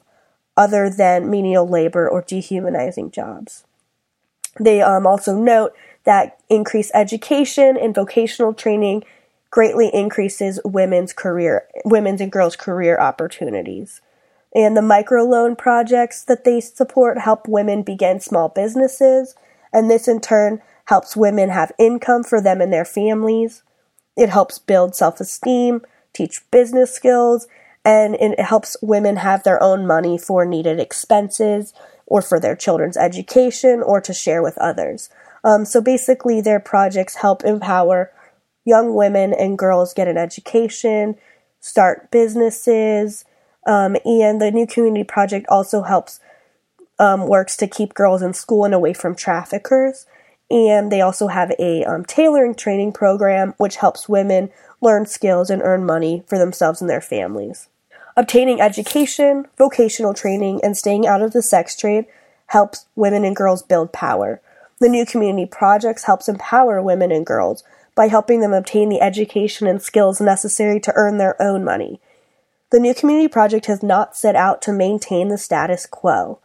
other 0.57 0.89
than 0.89 1.29
menial 1.29 1.67
labor 1.67 2.09
or 2.09 2.21
dehumanizing 2.21 3.11
jobs. 3.11 3.63
They 4.59 4.81
um, 4.81 5.07
also 5.07 5.37
note 5.37 5.73
that 6.07 6.39
increased 6.49 6.91
education 6.93 7.77
and 7.77 7.93
vocational 7.93 8.53
training 8.53 9.03
greatly 9.51 9.89
increases 9.93 10.57
women's 10.63 11.11
career, 11.11 11.67
women's 11.83 12.21
and 12.21 12.31
girls' 12.31 12.55
career 12.55 12.97
opportunities. 12.97 13.99
And 14.55 14.75
the 14.75 14.81
microloan 14.81 15.57
projects 15.57 16.23
that 16.23 16.45
they 16.45 16.61
support 16.61 17.19
help 17.19 17.45
women 17.45 17.83
begin 17.83 18.21
small 18.21 18.47
businesses, 18.47 19.35
and 19.73 19.91
this 19.91 20.07
in 20.07 20.21
turn 20.21 20.61
helps 20.85 21.17
women 21.17 21.49
have 21.49 21.73
income 21.77 22.23
for 22.23 22.39
them 22.41 22.61
and 22.61 22.71
their 22.71 22.85
families. 22.85 23.63
It 24.15 24.29
helps 24.29 24.59
build 24.59 24.95
self 24.95 25.19
esteem, 25.19 25.81
teach 26.13 26.39
business 26.51 26.93
skills, 26.93 27.49
and 27.83 28.15
it 28.15 28.39
helps 28.39 28.77
women 28.81 29.17
have 29.17 29.43
their 29.43 29.61
own 29.61 29.85
money 29.85 30.17
for 30.17 30.45
needed 30.45 30.79
expenses 30.79 31.73
or 32.05 32.21
for 32.21 32.39
their 32.39 32.55
children's 32.55 32.95
education 32.95 33.83
or 33.83 33.99
to 33.99 34.13
share 34.13 34.41
with 34.41 34.57
others. 34.57 35.09
Um, 35.47 35.63
so 35.63 35.79
basically, 35.79 36.41
their 36.41 36.59
projects 36.59 37.15
help 37.15 37.45
empower 37.45 38.11
young 38.65 38.93
women 38.93 39.33
and 39.33 39.57
girls 39.57 39.93
get 39.93 40.09
an 40.09 40.17
education, 40.17 41.15
start 41.61 42.11
businesses, 42.11 43.23
um, 43.65 43.95
and 44.03 44.41
the 44.41 44.51
New 44.51 44.67
Community 44.67 45.05
Project 45.05 45.45
also 45.47 45.83
helps 45.83 46.19
um, 46.99 47.27
works 47.27 47.55
to 47.57 47.67
keep 47.67 47.93
girls 47.93 48.21
in 48.21 48.33
school 48.33 48.65
and 48.65 48.73
away 48.73 48.91
from 48.91 49.15
traffickers. 49.15 50.05
And 50.51 50.91
they 50.91 50.99
also 50.99 51.27
have 51.27 51.53
a 51.57 51.85
um, 51.85 52.03
tailoring 52.03 52.55
training 52.55 52.91
program 52.91 53.53
which 53.55 53.77
helps 53.77 54.09
women 54.09 54.49
learn 54.81 55.05
skills 55.05 55.49
and 55.49 55.61
earn 55.61 55.85
money 55.85 56.23
for 56.27 56.37
themselves 56.37 56.81
and 56.81 56.89
their 56.89 57.01
families. 57.01 57.69
Obtaining 58.17 58.59
education, 58.59 59.45
vocational 59.57 60.13
training, 60.13 60.59
and 60.61 60.75
staying 60.75 61.07
out 61.07 61.21
of 61.21 61.31
the 61.31 61.41
sex 61.41 61.73
trade 61.77 62.05
helps 62.47 62.85
women 62.95 63.23
and 63.23 63.35
girls 63.35 63.63
build 63.63 63.93
power. 63.93 64.41
The 64.79 64.89
New 64.89 65.05
Community 65.05 65.47
Projects 65.47 66.03
helps 66.03 66.29
empower 66.29 66.81
women 66.81 67.11
and 67.11 67.25
girls 67.25 67.63
by 67.95 68.07
helping 68.09 68.41
them 68.41 68.53
obtain 68.53 68.89
the 68.89 69.01
education 69.01 69.65
and 69.65 69.81
skills 69.81 70.21
necessary 70.21 70.79
to 70.81 70.93
earn 70.95 71.17
their 71.17 71.41
own 71.41 71.63
money. 71.63 71.99
The 72.69 72.79
New 72.79 72.93
Community 72.93 73.27
Project 73.27 73.65
has 73.65 73.81
not 73.81 74.15
set 74.15 74.35
out 74.35 74.61
to 74.63 74.73
maintain 74.73 75.29
the 75.29 75.37
status 75.37 75.87
quo. 75.87 76.39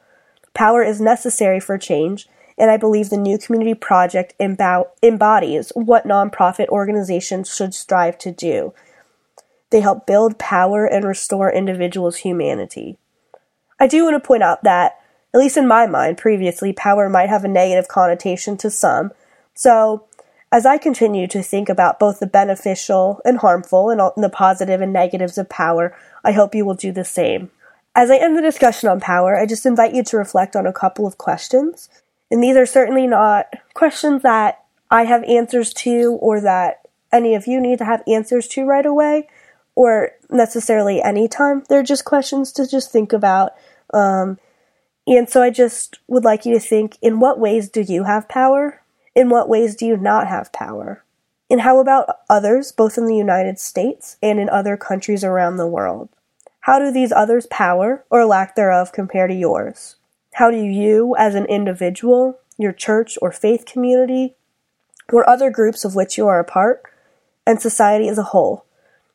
Power 0.54 0.82
is 0.82 1.00
necessary 1.00 1.60
for 1.60 1.76
change, 1.76 2.26
and 2.56 2.70
I 2.70 2.78
believe 2.78 3.10
the 3.10 3.18
New 3.18 3.36
Community 3.36 3.74
Project 3.74 4.34
embodies 4.40 5.72
what 5.74 6.06
nonprofit 6.06 6.68
organizations 6.68 7.54
should 7.54 7.74
strive 7.74 8.16
to 8.18 8.30
do. 8.30 8.72
They 9.70 9.80
help 9.80 10.06
build 10.06 10.38
power 10.38 10.86
and 10.86 11.04
restore 11.04 11.52
individuals' 11.52 12.18
humanity. 12.18 12.96
I 13.80 13.88
do 13.88 14.04
want 14.04 14.14
to 14.14 14.26
point 14.26 14.42
out 14.42 14.62
that 14.64 15.00
at 15.34 15.40
least 15.40 15.56
in 15.56 15.66
my 15.66 15.86
mind, 15.86 16.18
previously, 16.18 16.72
power 16.72 17.08
might 17.08 17.28
have 17.28 17.44
a 17.44 17.48
negative 17.48 17.88
connotation 17.88 18.56
to 18.58 18.70
some. 18.70 19.12
So, 19.54 20.06
as 20.50 20.66
I 20.66 20.76
continue 20.76 21.26
to 21.28 21.42
think 21.42 21.70
about 21.70 21.98
both 21.98 22.20
the 22.20 22.26
beneficial 22.26 23.20
and 23.24 23.38
harmful 23.38 23.88
and 23.88 24.00
the 24.22 24.28
positive 24.28 24.82
and 24.82 24.92
negatives 24.92 25.38
of 25.38 25.48
power, 25.48 25.96
I 26.22 26.32
hope 26.32 26.54
you 26.54 26.66
will 26.66 26.74
do 26.74 26.92
the 26.92 27.06
same. 27.06 27.50
As 27.94 28.10
I 28.10 28.18
end 28.18 28.36
the 28.36 28.42
discussion 28.42 28.90
on 28.90 29.00
power, 29.00 29.38
I 29.38 29.46
just 29.46 29.64
invite 29.64 29.94
you 29.94 30.02
to 30.04 30.16
reflect 30.18 30.54
on 30.54 30.66
a 30.66 30.72
couple 30.72 31.06
of 31.06 31.16
questions. 31.16 31.88
And 32.30 32.42
these 32.42 32.56
are 32.56 32.66
certainly 32.66 33.06
not 33.06 33.46
questions 33.72 34.22
that 34.22 34.62
I 34.90 35.04
have 35.04 35.24
answers 35.24 35.72
to 35.74 36.18
or 36.20 36.40
that 36.42 36.82
any 37.10 37.34
of 37.34 37.46
you 37.46 37.60
need 37.60 37.78
to 37.78 37.84
have 37.86 38.02
answers 38.06 38.46
to 38.48 38.64
right 38.64 38.84
away 38.84 39.28
or 39.74 40.12
necessarily 40.30 41.02
anytime. 41.02 41.62
They're 41.68 41.82
just 41.82 42.04
questions 42.04 42.52
to 42.52 42.66
just 42.66 42.92
think 42.92 43.14
about. 43.14 43.52
Um, 43.94 44.38
and 45.06 45.28
so 45.28 45.42
I 45.42 45.50
just 45.50 45.98
would 46.06 46.24
like 46.24 46.46
you 46.46 46.54
to 46.54 46.60
think 46.60 46.96
in 47.02 47.20
what 47.20 47.38
ways 47.38 47.68
do 47.68 47.80
you 47.80 48.04
have 48.04 48.28
power? 48.28 48.82
In 49.14 49.28
what 49.28 49.48
ways 49.48 49.74
do 49.74 49.86
you 49.86 49.96
not 49.96 50.28
have 50.28 50.52
power? 50.52 51.04
And 51.50 51.60
how 51.60 51.80
about 51.80 52.20
others, 52.30 52.72
both 52.72 52.96
in 52.96 53.06
the 53.06 53.16
United 53.16 53.58
States 53.58 54.16
and 54.22 54.40
in 54.40 54.48
other 54.48 54.76
countries 54.76 55.22
around 55.22 55.56
the 55.56 55.66
world? 55.66 56.08
How 56.60 56.78
do 56.78 56.90
these 56.90 57.12
others' 57.12 57.46
power 57.46 58.04
or 58.08 58.24
lack 58.24 58.54
thereof 58.54 58.92
compare 58.92 59.26
to 59.26 59.34
yours? 59.34 59.96
How 60.34 60.50
do 60.50 60.56
you, 60.56 61.14
as 61.18 61.34
an 61.34 61.44
individual, 61.46 62.38
your 62.56 62.72
church 62.72 63.18
or 63.20 63.32
faith 63.32 63.66
community, 63.66 64.34
or 65.12 65.28
other 65.28 65.50
groups 65.50 65.84
of 65.84 65.94
which 65.94 66.16
you 66.16 66.26
are 66.28 66.38
a 66.38 66.44
part, 66.44 66.82
and 67.46 67.60
society 67.60 68.08
as 68.08 68.16
a 68.16 68.22
whole, 68.22 68.64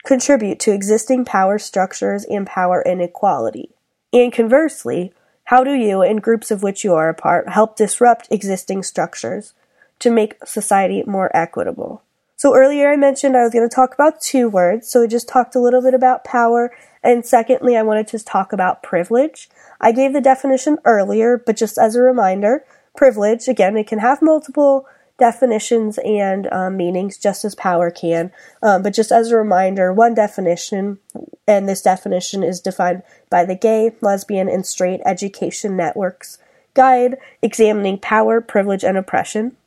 contribute 0.05 0.59
to 0.59 0.73
existing 0.73 1.25
power 1.25 1.57
structures 1.57 2.23
and 2.25 2.45
power 2.45 2.83
inequality? 2.85 3.71
And 4.13 4.31
conversely, 4.31 5.13
how 5.47 5.63
do 5.63 5.71
you, 5.71 6.01
in 6.01 6.17
groups 6.17 6.51
of 6.51 6.61
which 6.61 6.83
you 6.83 6.93
are 6.93 7.07
a 7.07 7.13
part, 7.13 7.47
help 7.47 7.77
disrupt 7.77 8.27
existing 8.29 8.83
structures 8.83 9.53
to 9.99 10.11
make 10.11 10.35
society 10.45 11.05
more 11.07 11.31
equitable? 11.33 12.03
So 12.35 12.53
earlier 12.53 12.91
I 12.91 12.97
mentioned 12.97 13.37
I 13.37 13.43
was 13.43 13.53
going 13.53 13.67
to 13.67 13.73
talk 13.73 13.93
about 13.93 14.19
two 14.19 14.49
words, 14.49 14.89
so 14.89 14.99
we 14.99 15.07
just 15.07 15.29
talked 15.29 15.55
a 15.55 15.61
little 15.61 15.81
bit 15.81 15.93
about 15.93 16.25
power, 16.25 16.75
and 17.01 17.25
secondly, 17.25 17.77
I 17.77 17.83
wanted 17.83 18.07
to 18.07 18.19
talk 18.19 18.51
about 18.51 18.83
privilege. 18.83 19.49
I 19.79 19.93
gave 19.93 20.11
the 20.11 20.19
definition 20.19 20.79
earlier, 20.83 21.37
but 21.37 21.55
just 21.55 21.77
as 21.77 21.95
a 21.95 22.01
reminder, 22.01 22.65
privilege, 22.97 23.47
again, 23.47 23.77
it 23.77 23.87
can 23.87 23.99
have 23.99 24.21
multiple 24.21 24.85
definitions 25.17 25.97
and 26.05 26.47
um, 26.51 26.77
meanings 26.77 27.17
just 27.17 27.43
as 27.43 27.55
power 27.55 27.89
can. 27.89 28.31
Um, 28.61 28.83
but 28.83 28.93
just 28.93 29.11
as 29.11 29.31
a 29.31 29.37
reminder, 29.37 29.91
one 29.91 30.13
definition, 30.13 30.99
and 31.47 31.67
this 31.67 31.81
definition 31.81 32.43
is 32.43 32.59
defined 32.59 33.03
by 33.29 33.45
the 33.45 33.55
Gay, 33.55 33.91
Lesbian, 34.01 34.47
and 34.47 34.65
Straight 34.65 35.01
Education 35.05 35.75
Networks 35.75 36.37
Guide 36.73 37.17
examining 37.41 37.97
power, 37.97 38.39
privilege, 38.39 38.83
and 38.83 38.97
oppression. 38.97 39.57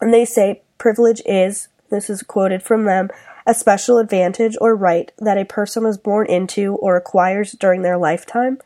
And 0.00 0.12
they 0.12 0.24
say 0.24 0.62
privilege 0.78 1.22
is, 1.24 1.68
this 1.90 2.10
is 2.10 2.24
quoted 2.24 2.60
from 2.60 2.84
them, 2.84 3.08
a 3.46 3.54
special 3.54 3.98
advantage 3.98 4.56
or 4.60 4.74
right 4.74 5.12
that 5.18 5.38
a 5.38 5.44
person 5.44 5.86
is 5.86 5.96
born 5.96 6.26
into 6.26 6.74
or 6.76 6.96
acquires 6.96 7.52
during 7.52 7.82
their 7.82 7.96
lifetime. 7.96 8.58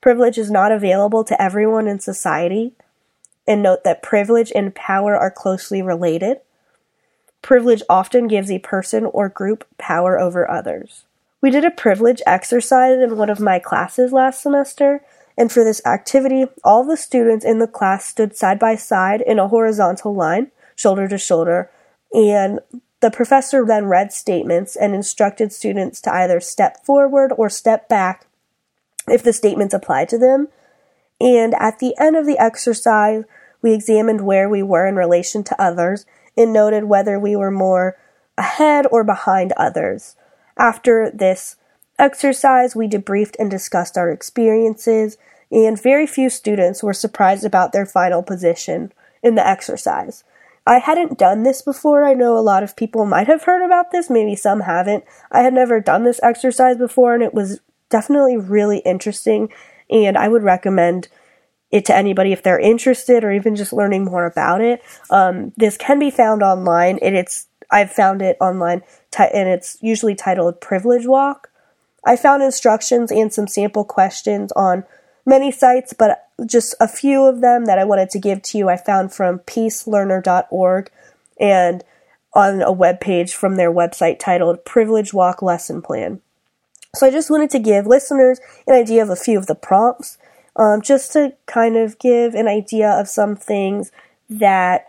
Privilege 0.00 0.38
is 0.38 0.50
not 0.50 0.72
available 0.72 1.24
to 1.24 1.40
everyone 1.42 1.86
in 1.86 2.00
society 2.00 2.72
and 3.46 3.62
note 3.62 3.84
that 3.84 4.02
privilege 4.02 4.52
and 4.54 4.74
power 4.74 5.16
are 5.16 5.30
closely 5.30 5.82
related. 5.82 6.38
Privilege 7.42 7.82
often 7.88 8.26
gives 8.26 8.50
a 8.50 8.58
person 8.60 9.04
or 9.04 9.28
group 9.28 9.66
power 9.76 10.18
over 10.18 10.50
others. 10.50 11.04
We 11.40 11.50
did 11.50 11.64
a 11.64 11.70
privilege 11.70 12.22
exercise 12.26 12.98
in 12.98 13.18
one 13.18 13.28
of 13.28 13.40
my 13.40 13.58
classes 13.58 14.12
last 14.12 14.42
semester, 14.42 15.02
and 15.36 15.52
for 15.52 15.62
this 15.62 15.84
activity, 15.84 16.46
all 16.62 16.84
the 16.84 16.96
students 16.96 17.44
in 17.44 17.58
the 17.58 17.66
class 17.66 18.06
stood 18.06 18.36
side 18.36 18.58
by 18.58 18.76
side 18.76 19.20
in 19.20 19.38
a 19.38 19.48
horizontal 19.48 20.14
line, 20.14 20.52
shoulder 20.74 21.06
to 21.08 21.18
shoulder, 21.18 21.70
and 22.14 22.60
the 23.00 23.10
professor 23.10 23.66
then 23.66 23.84
read 23.84 24.12
statements 24.12 24.76
and 24.76 24.94
instructed 24.94 25.52
students 25.52 26.00
to 26.00 26.14
either 26.14 26.40
step 26.40 26.82
forward 26.86 27.32
or 27.36 27.50
step 27.50 27.86
back 27.86 28.26
if 29.06 29.22
the 29.22 29.34
statements 29.34 29.74
applied 29.74 30.08
to 30.08 30.16
them 30.16 30.48
and 31.20 31.54
at 31.54 31.78
the 31.78 31.94
end 31.98 32.16
of 32.16 32.26
the 32.26 32.38
exercise, 32.38 33.24
we 33.62 33.72
examined 33.72 34.20
where 34.26 34.48
we 34.48 34.62
were 34.62 34.86
in 34.86 34.96
relation 34.96 35.42
to 35.44 35.62
others 35.62 36.06
and 36.36 36.52
noted 36.52 36.84
whether 36.84 37.18
we 37.18 37.36
were 37.36 37.50
more 37.50 37.96
ahead 38.36 38.86
or 38.90 39.04
behind 39.04 39.52
others. 39.56 40.16
After 40.56 41.10
this 41.10 41.56
exercise, 41.98 42.76
we 42.76 42.88
debriefed 42.88 43.36
and 43.38 43.50
discussed 43.50 43.96
our 43.96 44.10
experiences, 44.10 45.16
and 45.50 45.80
very 45.80 46.06
few 46.06 46.28
students 46.28 46.82
were 46.82 46.92
surprised 46.92 47.44
about 47.44 47.72
their 47.72 47.86
final 47.86 48.22
position 48.22 48.92
in 49.22 49.34
the 49.34 49.46
exercise. 49.46 50.24
I 50.66 50.78
hadn't 50.78 51.18
done 51.18 51.42
this 51.42 51.62
before. 51.62 52.04
I 52.04 52.14
know 52.14 52.36
a 52.36 52.40
lot 52.40 52.62
of 52.62 52.76
people 52.76 53.04
might 53.04 53.26
have 53.26 53.44
heard 53.44 53.64
about 53.64 53.90
this, 53.90 54.08
maybe 54.08 54.34
some 54.34 54.60
haven't. 54.60 55.04
I 55.30 55.42
had 55.42 55.52
never 55.52 55.78
done 55.78 56.04
this 56.04 56.20
exercise 56.22 56.76
before, 56.76 57.14
and 57.14 57.22
it 57.22 57.34
was 57.34 57.60
definitely 57.90 58.36
really 58.36 58.78
interesting 58.78 59.50
and 59.90 60.16
I 60.16 60.28
would 60.28 60.42
recommend 60.42 61.08
it 61.70 61.84
to 61.86 61.96
anybody 61.96 62.32
if 62.32 62.42
they're 62.42 62.58
interested 62.58 63.24
or 63.24 63.32
even 63.32 63.56
just 63.56 63.72
learning 63.72 64.04
more 64.04 64.26
about 64.26 64.60
it. 64.60 64.80
Um, 65.10 65.52
this 65.56 65.76
can 65.76 65.98
be 65.98 66.10
found 66.10 66.42
online, 66.42 66.98
and 67.02 67.16
it's 67.16 67.46
I've 67.70 67.90
found 67.90 68.22
it 68.22 68.36
online, 68.40 68.82
t- 69.10 69.24
and 69.34 69.48
it's 69.48 69.78
usually 69.80 70.14
titled 70.14 70.60
Privilege 70.60 71.06
Walk. 71.06 71.50
I 72.06 72.16
found 72.16 72.42
instructions 72.42 73.10
and 73.10 73.32
some 73.32 73.48
sample 73.48 73.84
questions 73.84 74.52
on 74.52 74.84
many 75.26 75.50
sites, 75.50 75.92
but 75.92 76.28
just 76.46 76.74
a 76.80 76.88
few 76.88 77.24
of 77.24 77.40
them 77.40 77.64
that 77.64 77.78
I 77.78 77.84
wanted 77.84 78.10
to 78.10 78.18
give 78.18 78.42
to 78.42 78.58
you 78.58 78.68
I 78.68 78.76
found 78.76 79.12
from 79.12 79.38
peacelearner.org 79.40 80.90
and 81.40 81.84
on 82.34 82.62
a 82.62 82.72
web 82.72 83.00
page 83.00 83.34
from 83.34 83.56
their 83.56 83.72
website 83.72 84.18
titled 84.18 84.64
Privilege 84.64 85.14
Walk 85.14 85.42
Lesson 85.42 85.80
Plan. 85.80 86.20
So 86.94 87.06
I 87.06 87.10
just 87.10 87.30
wanted 87.30 87.50
to 87.50 87.58
give 87.58 87.86
listeners 87.86 88.40
an 88.66 88.74
idea 88.74 89.02
of 89.02 89.10
a 89.10 89.16
few 89.16 89.38
of 89.38 89.46
the 89.46 89.54
prompts, 89.54 90.18
um, 90.56 90.80
just 90.80 91.12
to 91.12 91.34
kind 91.46 91.76
of 91.76 91.98
give 91.98 92.34
an 92.34 92.48
idea 92.48 92.88
of 92.90 93.08
some 93.08 93.36
things 93.36 93.90
that 94.28 94.86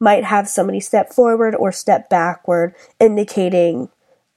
might 0.00 0.24
have 0.24 0.48
somebody 0.48 0.80
step 0.80 1.12
forward 1.12 1.54
or 1.54 1.72
step 1.72 2.08
backward, 2.08 2.74
indicating 3.00 3.88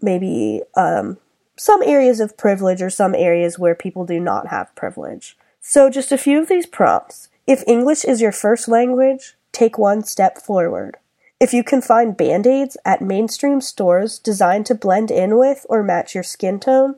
maybe 0.01 0.61
um, 0.75 1.17
some 1.55 1.83
areas 1.83 2.19
of 2.19 2.37
privilege 2.37 2.81
or 2.81 2.89
some 2.89 3.13
areas 3.13 3.59
where 3.59 3.75
people 3.75 4.05
do 4.05 4.19
not 4.19 4.47
have 4.47 4.75
privilege. 4.75 5.37
So, 5.59 5.89
just 5.89 6.11
a 6.11 6.17
few 6.17 6.41
of 6.41 6.47
these 6.47 6.65
prompts. 6.65 7.29
If 7.45 7.63
English 7.67 8.03
is 8.05 8.21
your 8.21 8.31
first 8.31 8.67
language, 8.67 9.35
take 9.51 9.77
one 9.77 10.03
step 10.03 10.39
forward. 10.39 10.97
If 11.39 11.53
you 11.53 11.63
can 11.63 11.81
find 11.81 12.17
band 12.17 12.47
aids 12.47 12.77
at 12.85 13.01
mainstream 13.01 13.61
stores 13.61 14.19
designed 14.19 14.65
to 14.67 14.75
blend 14.75 15.11
in 15.11 15.37
with 15.37 15.65
or 15.69 15.83
match 15.83 16.15
your 16.15 16.23
skin 16.23 16.59
tone, 16.59 16.95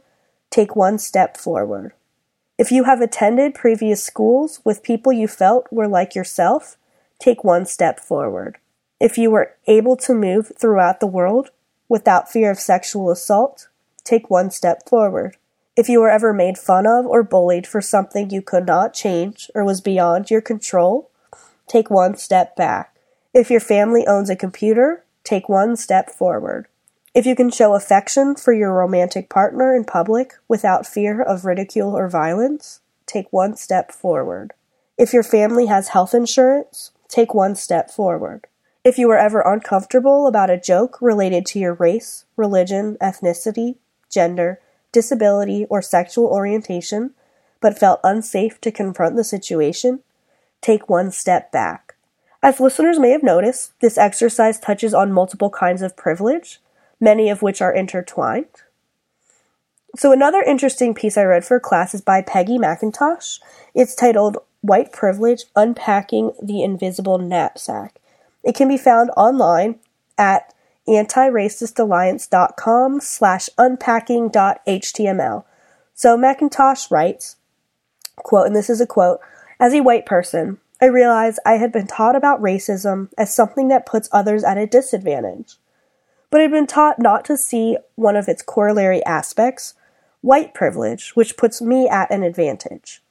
take 0.54 0.76
one 0.76 1.00
step 1.00 1.36
forward. 1.36 1.94
If 2.60 2.72
you 2.72 2.84
have 2.84 3.02
attended 3.02 3.56
previous 3.56 4.04
schools 4.04 4.62
with 4.64 4.84
people 4.84 5.12
you 5.12 5.28
felt 5.28 5.66
were 5.72 5.88
like 5.88 6.14
yourself, 6.14 6.78
take 7.18 7.44
one 7.44 7.66
step 7.66 8.00
forward. 8.00 8.60
If 9.00 9.18
you 9.18 9.32
were 9.32 9.56
able 9.66 9.98
to 9.98 10.14
move 10.14 10.52
throughout 10.56 11.00
the 11.00 11.08
world 11.08 11.50
without 11.90 12.32
fear 12.32 12.52
of 12.52 12.60
sexual 12.60 13.10
assault, 13.10 13.68
take 14.04 14.30
one 14.30 14.52
step 14.52 14.88
forward. 14.88 15.38
If 15.76 15.90
you 15.90 16.00
were 16.00 16.12
ever 16.12 16.34
made 16.34 16.60
fun 16.60 16.86
of 16.86 17.08
or 17.08 17.24
bullied 17.24 17.66
for 17.66 17.82
something 17.82 18.30
you 18.30 18.44
could 18.44 18.68
not 18.68 18.94
change 18.94 19.50
or 19.56 19.66
was 19.66 19.82
beyond 19.82 20.30
your 20.30 20.42
control, 20.42 21.10
take 21.66 21.90
one 21.90 22.16
step 22.16 22.56
back. 22.56 22.96
If 23.34 23.50
your 23.50 23.60
family 23.60 24.06
owns 24.06 24.30
a 24.30 24.36
computer, 24.36 25.04
take 25.24 25.50
one 25.50 25.76
step 25.78 26.12
forward. 26.12 26.68
If 27.14 27.28
you 27.28 27.36
can 27.36 27.52
show 27.52 27.76
affection 27.76 28.36
for 28.36 28.54
your 28.54 28.74
romantic 28.74 29.30
partner 29.30 29.76
in 29.76 29.86
public 29.86 30.34
without 30.48 30.88
fear 30.88 31.22
of 31.22 31.46
ridicule 31.46 31.96
or 31.96 32.10
violence, 32.10 32.80
take 33.06 33.32
one 33.32 33.56
step 33.56 33.92
forward. 33.92 34.54
If 34.98 35.14
your 35.14 35.22
family 35.22 35.68
has 35.68 35.90
health 35.90 36.16
insurance, 36.16 36.92
take 37.08 37.36
one 37.36 37.54
step 37.54 37.92
forward. 37.92 38.48
If 38.84 38.98
you 38.98 39.08
were 39.08 39.18
ever 39.18 39.42
uncomfortable 39.42 40.26
about 40.26 40.50
a 40.50 40.60
joke 40.60 40.98
related 41.02 41.46
to 41.48 41.60
your 41.60 41.76
race, 41.76 42.26
religion, 42.36 42.98
ethnicity, 43.00 43.76
gender, 44.10 44.60
disability, 44.92 45.66
or 45.70 45.84
sexual 45.84 46.26
orientation, 46.26 47.12
but 47.62 47.78
felt 47.78 48.00
unsafe 48.04 48.60
to 48.62 48.72
confront 48.72 49.16
the 49.16 49.24
situation, 49.24 50.00
take 50.62 50.90
one 50.90 51.12
step 51.12 51.52
back. 51.52 51.94
As 52.42 52.60
listeners 52.60 52.98
may 52.98 53.12
have 53.12 53.24
noticed, 53.24 53.80
this 53.82 54.00
exercise 54.00 54.60
touches 54.60 54.96
on 54.96 55.14
multiple 55.14 55.52
kinds 55.52 55.84
of 55.84 55.96
privilege, 55.96 56.60
many 57.04 57.30
of 57.30 57.42
which 57.42 57.62
are 57.62 57.74
intertwined. 57.74 58.46
So, 59.96 60.12
another 60.12 60.42
interesting 60.42 60.96
piece 60.96 61.18
I 61.18 61.24
read 61.24 61.46
for 61.46 61.60
class 61.60 61.94
is 61.94 62.02
by 62.02 62.22
Peggy 62.22 62.58
McIntosh. 62.58 63.40
It's 63.76 63.94
titled 63.94 64.38
White 64.62 64.92
Privilege 64.92 65.44
Unpacking 65.56 66.32
the 66.42 66.64
Invisible 66.64 67.20
Knapsack. 67.20 68.00
It 68.44 68.56
can 68.56 68.70
be 68.70 68.78
found 68.78 69.12
online 69.16 69.76
at 70.18 70.52
antiracistalliance.com 70.88 73.02
slash 73.02 73.50
unpacking.html. 73.58 75.44
So 75.94 76.18
McIntosh 76.18 76.90
writes, 76.90 77.36
quote, 78.16 78.48
and 78.48 78.56
this 78.56 78.70
is 78.70 78.80
a 78.82 78.88
quote, 78.88 79.20
as 79.60 79.74
a 79.74 79.82
white 79.82 80.06
person, 80.06 80.60
I 80.82 80.86
realized 80.86 81.40
I 81.46 81.54
had 81.54 81.72
been 81.72 81.88
taught 81.88 82.16
about 82.16 82.42
racism 82.42 83.10
as 83.18 83.34
something 83.34 83.68
that 83.68 83.86
puts 83.86 84.10
others 84.12 84.44
at 84.44 84.58
a 84.58 84.66
disadvantage 84.66 85.58
but 86.34 86.42
had 86.42 86.50
been 86.50 86.66
taught 86.66 86.98
not 86.98 87.24
to 87.24 87.38
see 87.38 87.78
one 87.94 88.16
of 88.16 88.28
its 88.28 88.42
corollary 88.42 89.06
aspects, 89.06 89.76
white 90.22 90.52
privilege, 90.52 91.12
which 91.12 91.38
puts 91.38 91.62
me 91.62 91.88
at 91.88 92.10
an 92.10 92.24
advantage. 92.24 93.04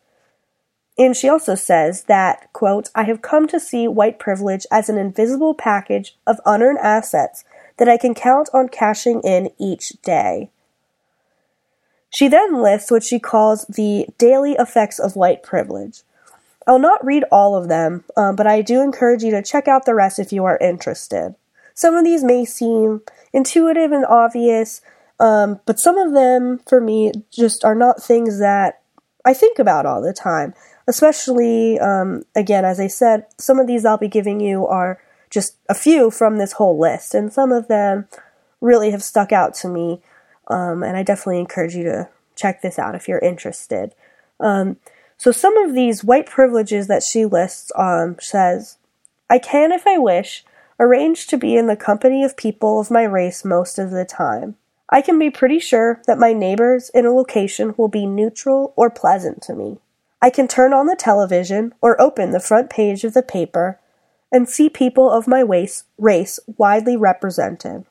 And 0.99 1.17
she 1.17 1.29
also 1.29 1.55
says 1.55 2.03
that, 2.09 2.53
quote, 2.53 2.91
I 2.97 3.05
have 3.05 3.23
come 3.23 3.47
to 3.47 3.61
see 3.61 3.87
white 3.87 4.19
privilege 4.19 4.67
as 4.73 4.89
an 4.89 4.99
invisible 4.99 5.55
package 5.55 6.17
of 6.27 6.41
unearned 6.45 6.81
assets 6.81 7.45
that 7.77 7.89
I 7.89 7.97
can 7.97 8.13
count 8.13 8.49
on 8.53 8.69
cashing 8.69 9.21
in 9.21 9.51
each 9.57 9.91
day. 10.03 10.51
She 12.11 12.27
then 12.27 12.61
lists 12.61 12.91
what 12.91 13.05
she 13.05 13.21
calls 13.21 13.67
the 13.67 14.09
daily 14.19 14.55
effects 14.55 14.99
of 14.99 15.15
white 15.15 15.45
privilege. 15.45 16.03
I'll 16.67 16.81
not 16.81 17.07
read 17.07 17.23
all 17.31 17.55
of 17.55 17.69
them, 17.69 18.03
um, 18.17 18.35
but 18.35 18.49
I 18.49 18.63
do 18.63 18.81
encourage 18.81 19.23
you 19.23 19.31
to 19.31 19.43
check 19.45 19.69
out 19.69 19.87
the 19.87 19.95
rest 19.95 20.19
if 20.19 20.33
you 20.33 20.45
are 20.45 20.59
interested. 20.59 21.37
Some 21.75 21.95
of 21.95 22.05
these 22.05 22.25
may 22.25 22.45
seem 22.45 23.03
intuitive 23.33 23.93
and 23.93 24.07
obvious, 24.07 24.81
um, 25.19 25.61
but 25.67 25.79
some 25.79 25.99
of 25.99 26.13
them, 26.13 26.61
for 26.69 26.81
me, 26.81 27.13
just 27.31 27.65
are 27.65 27.75
not 27.75 28.03
things 28.03 28.39
that 28.41 28.83
I 29.25 29.35
think 29.35 29.59
about 29.59 29.87
all 29.87 30.03
the 30.03 30.13
time. 30.13 30.55
Especially, 30.89 31.79
um, 31.79 32.25
again, 32.35 32.65
as 32.65 32.81
I 32.81 32.89
said, 32.89 33.27
some 33.39 33.61
of 33.61 33.69
these 33.69 33.85
I'll 33.85 33.99
be 33.99 34.09
giving 34.09 34.41
you 34.41 34.67
are 34.67 35.01
just 35.31 35.57
a 35.69 35.75
few 35.75 36.11
from 36.11 36.39
this 36.39 36.53
whole 36.53 36.79
list, 36.79 37.15
and 37.15 37.33
some 37.33 37.53
of 37.53 37.69
them 37.69 38.09
really 38.61 38.91
have 38.91 39.03
stuck 39.03 39.33
out 39.33 39.55
to 39.55 39.69
me. 39.69 40.03
Um, 40.49 40.83
and 40.83 40.97
I 40.97 41.03
definitely 41.03 41.39
encourage 41.39 41.75
you 41.75 41.85
to 41.85 42.09
check 42.35 42.63
this 42.63 42.79
out 42.79 42.95
if 42.95 43.07
you're 43.07 43.21
interested. 43.21 43.95
Um, 44.41 44.77
so 45.17 45.31
some 45.31 45.57
of 45.57 45.73
these 45.73 46.03
white 46.03 46.27
privileges 46.27 46.89
that 46.89 47.05
she 47.05 47.25
lists 47.25 47.71
um, 47.77 48.17
says, 48.21 48.77
I 49.31 49.39
can, 49.39 49.71
if 49.71 49.87
I 49.87 49.99
wish, 49.99 50.45
arrange 50.79 51.27
to 51.29 51.37
be 51.37 51.57
in 51.57 51.67
the 51.67 51.77
company 51.77 52.25
of 52.25 52.37
people 52.37 52.81
of 52.81 52.91
my 52.91 53.05
race 53.05 53.45
most 53.45 53.79
of 53.79 53.91
the 53.91 54.05
time. 54.05 54.57
I 54.89 55.01
can 55.01 55.19
be 55.19 55.31
pretty 55.31 55.59
sure 55.59 56.03
that 56.07 56.19
my 56.19 56.33
neighbors 56.33 56.91
in 56.91 57.07
a 57.07 57.13
location 57.13 57.75
will 57.77 57.89
be 57.89 58.07
neutral 58.07 58.75
or 58.77 58.91
pleasant 58.91 59.41
to 59.43 59.55
me. 59.55 59.79
I 60.21 60.31
can 60.31 60.47
turn 60.47 60.73
on 60.73 60.87
the 60.87 60.97
television 60.97 61.75
or 61.81 62.01
open 62.01 62.31
the 62.31 62.41
front 62.41 62.71
page 62.71 63.03
of 63.03 63.15
the 63.15 63.23
paper 63.23 63.81
and 64.31 64.49
see 64.49 64.69
people 64.69 65.11
of 65.11 65.27
my 65.27 65.41
race, 65.41 65.85
race 65.99 66.39
widely 66.59 66.97
represented. 66.97 67.85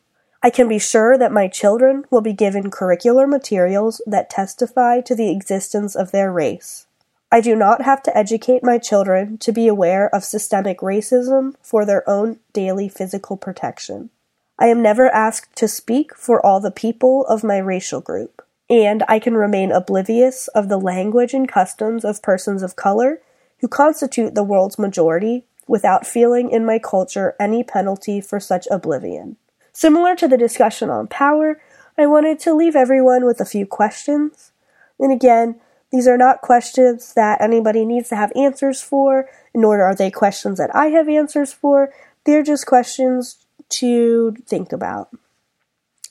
I 0.44 0.50
can 0.50 0.67
be 0.67 0.80
sure 0.80 1.17
that 1.17 1.32
my 1.32 1.48
children 1.48 2.06
will 2.10 2.22
be 2.22 2.34
given 2.34 2.72
curricular 2.72 3.30
materials 3.30 4.02
that 4.08 4.30
testify 4.30 5.02
to 5.02 5.13
the 5.13 5.30
existence 5.30 5.96
of 5.96 6.12
their 6.12 6.32
race. 6.32 6.88
I 7.32 7.41
do 7.41 7.56
not 7.56 7.84
have 7.84 8.04
to 8.04 8.17
educate 8.17 8.63
my 8.63 8.78
children 8.78 9.38
to 9.39 9.52
be 9.52 9.67
aware 9.67 10.13
of 10.13 10.24
systemic 10.24 10.80
racism 10.80 11.56
for 11.62 11.86
their 11.86 12.08
own 12.10 12.39
daily 12.54 12.89
physical 12.89 13.38
protection. 13.38 14.10
I 14.60 14.67
am 14.67 14.82
never 14.82 15.08
asked 15.10 15.56
to 15.56 15.67
speak 15.67 16.15
for 16.15 16.46
all 16.46 16.60
the 16.60 16.72
people 16.72 17.26
of 17.28 17.44
my 17.44 17.58
racial 17.58 18.02
group 18.02 18.46
and 18.72 19.04
I 19.10 19.20
can 19.20 19.36
remain 19.36 19.74
oblivious 19.74 20.48
of 20.50 20.70
the 20.70 20.80
language 20.80 21.34
and 21.34 21.46
customs 21.48 22.06
of 22.06 22.22
persons 22.22 22.63
of 22.63 22.78
color 22.78 23.20
who 23.60 23.67
constitute 23.67 24.34
the 24.34 24.46
world's 24.46 24.80
majority 24.80 25.44
without 25.67 26.08
feeling 26.08 26.50
in 26.50 26.65
my 26.65 26.80
culture 26.80 27.36
any 27.38 27.65
penalty 27.65 28.22
for 28.22 28.39
such 28.39 28.67
oblivion. 28.72 29.36
Similar 29.74 30.15
to 30.15 30.28
the 30.28 30.38
discussion 30.38 30.89
on 30.89 31.08
power, 31.08 31.62
I 31.98 32.08
wanted 32.08 32.39
to 32.39 32.54
leave 32.54 32.78
everyone 32.78 33.26
with 33.26 33.41
a 33.41 33.46
few 33.46 33.65
questions. 33.65 34.54
And 34.98 35.12
again, 35.12 35.60
these 35.91 36.08
are 36.08 36.17
not 36.17 36.41
questions 36.41 37.13
that 37.15 37.41
anybody 37.41 37.86
needs 37.86 38.10
to 38.10 38.15
have 38.15 38.32
answers 38.36 38.82
for, 38.82 39.30
nor 39.54 39.82
are 39.82 39.95
they 39.95 40.10
questions 40.10 40.58
that 40.58 40.73
I 40.75 40.88
have 40.88 41.10
answers 41.10 41.51
for. 41.51 41.93
They're 42.25 42.43
just 42.43 42.65
questions 42.65 43.45
to 43.69 44.36
think 44.45 44.71
about. 44.71 45.10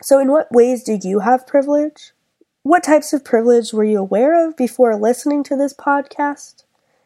So, 0.03 0.19
in 0.19 0.31
what 0.31 0.53
ways 0.53 0.83
do 0.83 0.99
you 1.03 1.21
have 1.21 1.47
privilege? 1.47 2.13
What 2.63 2.83
types 2.83 3.13
of 3.13 3.25
privilege 3.25 3.73
were 3.73 3.85
you 3.85 3.99
aware 3.99 4.47
of 4.47 4.57
before 4.57 4.95
listening 4.97 5.43
to 5.45 5.57
this 5.57 5.73
podcast? 5.73 6.65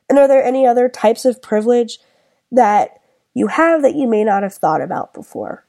And 0.09 0.19
are 0.19 0.29
there 0.29 0.43
any 0.43 0.67
other 0.67 0.89
types 0.89 1.25
of 1.25 1.41
privilege 1.41 1.99
that 2.51 3.01
you 3.35 3.49
have 3.49 3.83
that 3.83 3.95
you 3.95 4.07
may 4.09 4.25
not 4.25 4.43
have 4.43 4.55
thought 4.55 4.81
about 4.81 5.15
before? 5.15 5.65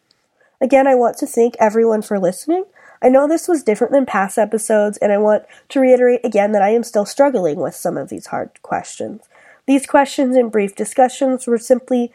Again, 0.60 0.88
I 0.88 0.96
want 0.96 1.18
to 1.18 1.28
thank 1.28 1.56
everyone 1.60 2.02
for 2.02 2.20
listening. 2.20 2.66
I 3.06 3.10
know 3.10 3.28
this 3.28 3.48
was 3.48 3.62
different 3.62 3.94
than 3.94 4.08
past 4.08 4.40
episodes, 4.40 4.98
and 4.98 5.12
I 5.12 5.20
want 5.20 5.44
to 5.70 5.80
reiterate 5.80 6.22
again 6.24 6.54
that 6.54 6.64
I 6.64 6.70
am 6.70 6.82
still 6.82 7.06
struggling 7.06 7.58
with 7.58 7.76
some 7.76 7.98
of 7.98 8.10
these 8.10 8.26
hard 8.26 8.60
questions. 8.64 9.22
These 9.68 9.86
questions 9.86 10.36
and 10.36 10.52
brief 10.52 10.76
discussions 10.76 11.46
were 11.46 11.60
simply 11.60 12.12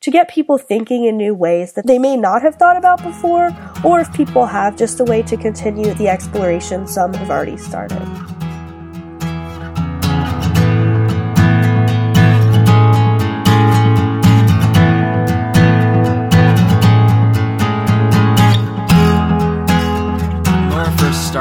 to 0.00 0.12
get 0.12 0.30
people 0.30 0.58
thinking 0.58 1.06
in 1.06 1.16
new 1.16 1.34
ways 1.34 1.72
that 1.72 1.88
they 1.88 1.98
may 1.98 2.16
not 2.16 2.42
have 2.42 2.54
thought 2.54 2.76
about 2.76 3.02
before, 3.02 3.50
or 3.82 3.98
if 3.98 4.14
people 4.14 4.46
have, 4.46 4.76
just 4.76 5.00
a 5.00 5.04
way 5.04 5.22
to 5.22 5.36
continue 5.36 5.92
the 5.94 6.06
exploration 6.06 6.86
some 6.86 7.12
have 7.14 7.28
already 7.28 7.56
started. 7.56 8.31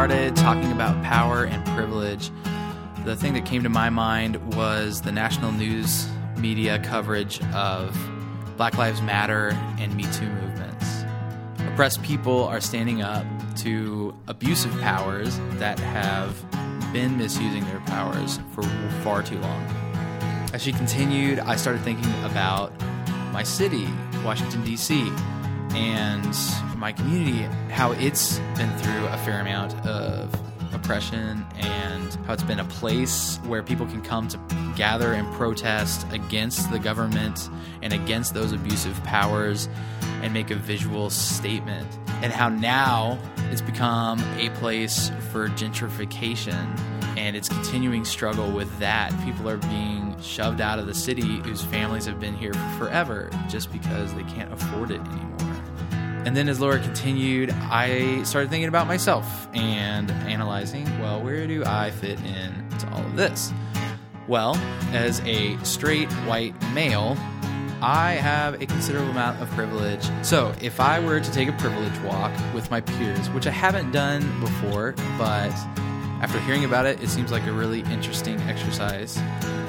Started 0.02 0.36
talking 0.36 0.72
about 0.72 1.00
power 1.04 1.44
and 1.44 1.64
privilege, 1.76 2.32
the 3.06 3.16
thing 3.16 3.36
that 3.36 3.46
came 3.46 3.62
to 3.62 3.70
my 3.70 3.88
mind 3.88 4.36
was 4.56 5.00
the 5.00 5.12
national 5.12 5.52
news 5.52 6.08
media 6.38 6.80
coverage 6.80 7.40
of 7.54 7.96
Black 8.58 8.80
Lives 8.80 9.00
Matter 9.04 9.50
and 9.78 9.96
Me 9.96 10.06
Too 10.06 10.26
movements. 10.26 11.04
Oppressed 11.68 12.02
people 12.02 12.46
are 12.46 12.60
standing 12.60 13.04
up 13.04 13.28
to 13.58 14.12
abusive 14.28 14.72
powers 14.82 15.40
that 15.60 15.78
have 15.78 16.44
been 16.92 17.16
misusing 17.16 17.64
their 17.66 17.82
powers 17.82 18.40
for 18.54 18.64
far 19.04 19.22
too 19.22 19.38
long. 19.38 19.62
As 20.52 20.64
she 20.64 20.74
continued, 20.74 21.38
I 21.38 21.56
started 21.56 21.84
thinking 21.84 22.12
about 22.24 22.74
my 23.32 23.44
city, 23.44 23.88
Washington, 24.26 24.64
D.C., 24.64 25.12
and 25.76 26.36
my 26.78 26.92
community, 26.92 27.44
how 27.72 27.92
it's 27.94 28.40
been 28.58 28.76
through 28.80 29.06
a 29.08 29.18
fair 29.20 29.40
amount 29.40 29.76
of 29.86 30.34
oppression 30.74 31.46
and 31.58 32.14
how 32.26 32.34
it's 32.34 32.44
been 32.44 32.60
a 32.60 32.66
place 32.66 33.38
where 33.46 33.62
people 33.62 33.86
can 33.86 34.02
come 34.02 34.28
to 34.28 34.40
gather 34.76 35.14
and 35.14 35.32
protest 35.34 36.06
against 36.12 36.72
the 36.72 36.80
government 36.80 37.50
and 37.82 37.94
against 37.94 38.34
those 38.34 38.52
abusive 38.52 39.02
powers 39.04 39.68
and 40.22 40.34
make 40.34 40.50
a 40.52 40.56
visual 40.56 41.10
statement. 41.10 41.88
And 42.22 42.32
how 42.32 42.50
now 42.50 43.20
it's 43.52 43.62
become 43.62 44.20
a 44.38 44.50
place 44.52 45.12
for 45.32 45.50
gentrification 45.50 46.80
and 47.18 47.36
its 47.36 47.50
continuing 47.50 48.06
struggle 48.06 48.52
with 48.52 48.80
that. 48.80 49.12
People 49.26 49.50
are 49.50 49.58
being 49.58 50.16
shoved 50.22 50.62
out 50.62 50.80
of 50.80 50.88
the 50.88 50.94
city 50.94 51.40
whose 51.40 51.62
families 51.64 52.06
have 52.06 52.20
been 52.20 52.36
here 52.36 52.54
for 52.54 52.70
forever 52.78 53.30
just 53.50 53.72
because 53.72 54.14
they 54.14 54.24
can't 54.24 54.52
afford 54.54 54.92
it 54.92 55.02
anymore. 55.02 55.41
And 56.26 56.38
then 56.38 56.48
as 56.50 56.60
Laura 56.60 56.80
continued, 56.80 57.50
I 57.50 58.22
started 58.24 58.52
thinking 58.52 58.68
about 58.68 58.86
myself 58.86 59.48
and 59.56 60.12
analyzing, 60.12 60.86
well, 61.00 61.22
where 61.22 61.48
do 61.48 61.64
I 61.66 61.90
fit 61.90 62.20
in 62.22 62.70
to 62.80 62.90
all 62.92 63.02
of 63.02 63.16
this? 63.16 63.52
Well, 64.28 64.56
as 64.94 65.20
a 65.22 65.58
straight 65.64 66.12
white 66.28 66.54
male, 66.74 67.18
I 67.82 68.12
have 68.12 68.62
a 68.62 68.68
considerable 68.68 69.10
amount 69.10 69.42
of 69.42 69.50
privilege. 69.52 70.08
So, 70.22 70.54
if 70.62 70.80
I 70.80 71.00
were 71.00 71.20
to 71.20 71.32
take 71.32 71.50
a 71.50 71.54
privilege 71.54 71.98
walk 72.02 72.32
with 72.54 72.70
my 72.70 72.82
peers, 72.82 73.28
which 73.32 73.48
I 73.48 73.52
haven't 73.52 73.92
done 73.92 74.22
before, 74.40 74.94
but 75.18 75.52
after 76.22 76.40
hearing 76.42 76.66
about 76.66 76.86
it, 76.86 77.02
it 77.02 77.10
seems 77.10 77.32
like 77.32 77.48
a 77.48 77.52
really 77.52 77.80
interesting 77.82 78.40
exercise 78.42 79.18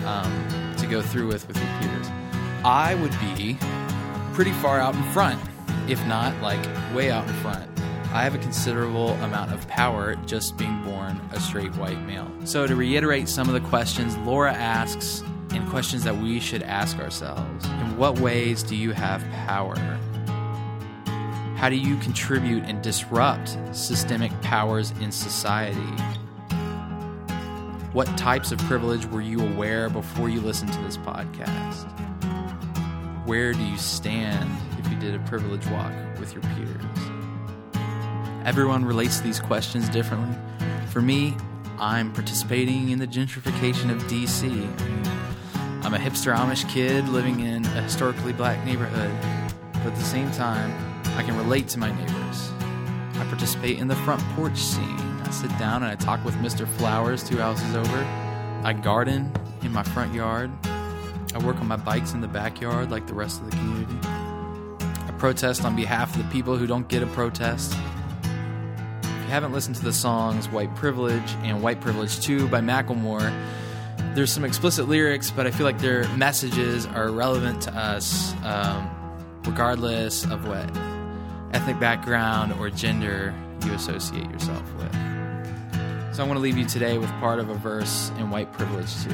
um, 0.04 0.74
to 0.76 0.86
go 0.86 1.00
through 1.00 1.28
with 1.28 1.48
with 1.48 1.56
your 1.56 1.66
peers. 1.80 2.06
I 2.62 2.94
would 2.96 3.18
be 3.34 3.56
pretty 4.34 4.52
far 4.52 4.78
out 4.78 4.94
in 4.94 5.02
front 5.04 5.40
if 5.88 6.04
not 6.06 6.40
like 6.42 6.64
way 6.94 7.10
out 7.10 7.26
in 7.26 7.34
front. 7.34 7.68
I 8.12 8.24
have 8.24 8.34
a 8.34 8.38
considerable 8.38 9.10
amount 9.22 9.52
of 9.52 9.66
power 9.68 10.16
just 10.26 10.58
being 10.58 10.82
born 10.82 11.20
a 11.32 11.40
straight 11.40 11.74
white 11.76 12.00
male. 12.02 12.30
So, 12.44 12.66
to 12.66 12.76
reiterate 12.76 13.28
some 13.28 13.48
of 13.48 13.54
the 13.54 13.68
questions 13.68 14.16
Laura 14.18 14.52
asks 14.52 15.22
and 15.50 15.68
questions 15.70 16.04
that 16.04 16.16
we 16.16 16.38
should 16.38 16.62
ask 16.62 16.98
ourselves 16.98 17.64
In 17.64 17.96
what 17.96 18.18
ways 18.18 18.62
do 18.62 18.76
you 18.76 18.92
have 18.92 19.22
power? 19.46 19.76
How 21.56 21.68
do 21.68 21.76
you 21.76 21.96
contribute 21.98 22.64
and 22.64 22.82
disrupt 22.82 23.56
systemic 23.72 24.32
powers 24.42 24.90
in 25.00 25.10
society? 25.12 25.80
What 27.92 28.06
types 28.18 28.52
of 28.52 28.58
privilege 28.60 29.06
were 29.06 29.20
you 29.20 29.40
aware 29.40 29.88
before 29.88 30.28
you 30.28 30.40
listened 30.40 30.72
to 30.72 30.80
this 30.80 30.96
podcast? 30.96 31.86
Where 33.26 33.52
do 33.52 33.62
you 33.62 33.76
stand 33.76 34.50
did 35.02 35.16
a 35.16 35.18
privilege 35.20 35.66
walk 35.66 35.92
with 36.20 36.32
your 36.32 36.42
peers? 36.54 36.80
Everyone 38.44 38.84
relates 38.84 39.18
to 39.18 39.24
these 39.24 39.40
questions 39.40 39.88
differently. 39.88 40.36
For 40.90 41.02
me, 41.02 41.36
I'm 41.80 42.12
participating 42.12 42.90
in 42.90 43.00
the 43.00 43.06
gentrification 43.08 43.90
of 43.90 44.00
DC. 44.04 44.46
I'm 45.84 45.94
a 45.94 45.98
hipster 45.98 46.32
Amish 46.32 46.68
kid 46.72 47.08
living 47.08 47.40
in 47.40 47.64
a 47.64 47.82
historically 47.82 48.32
black 48.32 48.64
neighborhood, 48.64 49.10
but 49.72 49.86
at 49.86 49.96
the 49.96 50.04
same 50.04 50.30
time, 50.30 50.72
I 51.16 51.24
can 51.24 51.36
relate 51.36 51.66
to 51.70 51.80
my 51.80 51.90
neighbors. 51.90 52.52
I 53.14 53.26
participate 53.28 53.80
in 53.80 53.88
the 53.88 53.96
front 53.96 54.22
porch 54.36 54.56
scene. 54.56 54.84
I 55.24 55.30
sit 55.30 55.50
down 55.58 55.82
and 55.82 55.90
I 55.90 55.96
talk 55.96 56.24
with 56.24 56.34
Mr. 56.36 56.68
Flowers 56.78 57.24
two 57.24 57.38
houses 57.38 57.74
over. 57.74 58.04
I 58.62 58.72
garden 58.72 59.32
in 59.62 59.72
my 59.72 59.82
front 59.82 60.14
yard. 60.14 60.52
I 61.34 61.38
work 61.38 61.56
on 61.56 61.66
my 61.66 61.76
bikes 61.76 62.12
in 62.12 62.20
the 62.20 62.28
backyard 62.28 62.92
like 62.92 63.08
the 63.08 63.14
rest 63.14 63.40
of 63.40 63.50
the 63.50 63.56
community. 63.56 64.11
Protest 65.22 65.64
on 65.64 65.76
behalf 65.76 66.16
of 66.16 66.24
the 66.24 66.28
people 66.30 66.56
who 66.56 66.66
don't 66.66 66.88
get 66.88 67.00
a 67.00 67.06
protest. 67.06 67.76
If 69.04 69.08
you 69.08 69.28
haven't 69.28 69.52
listened 69.52 69.76
to 69.76 69.84
the 69.84 69.92
songs 69.92 70.48
White 70.48 70.74
Privilege 70.74 71.36
and 71.44 71.62
White 71.62 71.80
Privilege 71.80 72.18
2 72.18 72.48
by 72.48 72.60
Macklemore, 72.60 73.32
there's 74.16 74.32
some 74.32 74.44
explicit 74.44 74.88
lyrics, 74.88 75.30
but 75.30 75.46
I 75.46 75.52
feel 75.52 75.64
like 75.64 75.78
their 75.78 76.08
messages 76.16 76.86
are 76.86 77.12
relevant 77.12 77.62
to 77.62 77.72
us 77.72 78.34
um, 78.42 78.90
regardless 79.46 80.24
of 80.24 80.44
what 80.48 80.68
ethnic 81.54 81.78
background 81.78 82.54
or 82.54 82.68
gender 82.68 83.32
you 83.64 83.74
associate 83.74 84.28
yourself 84.28 84.74
with. 84.74 84.92
So 86.16 86.24
I 86.24 86.26
want 86.26 86.32
to 86.32 86.40
leave 86.40 86.58
you 86.58 86.64
today 86.66 86.98
with 86.98 87.10
part 87.20 87.38
of 87.38 87.48
a 87.48 87.54
verse 87.54 88.10
in 88.18 88.30
White 88.30 88.52
Privilege 88.52 88.92
too. 89.04 89.10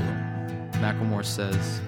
Macklemore 0.80 1.22
says, 1.22 1.82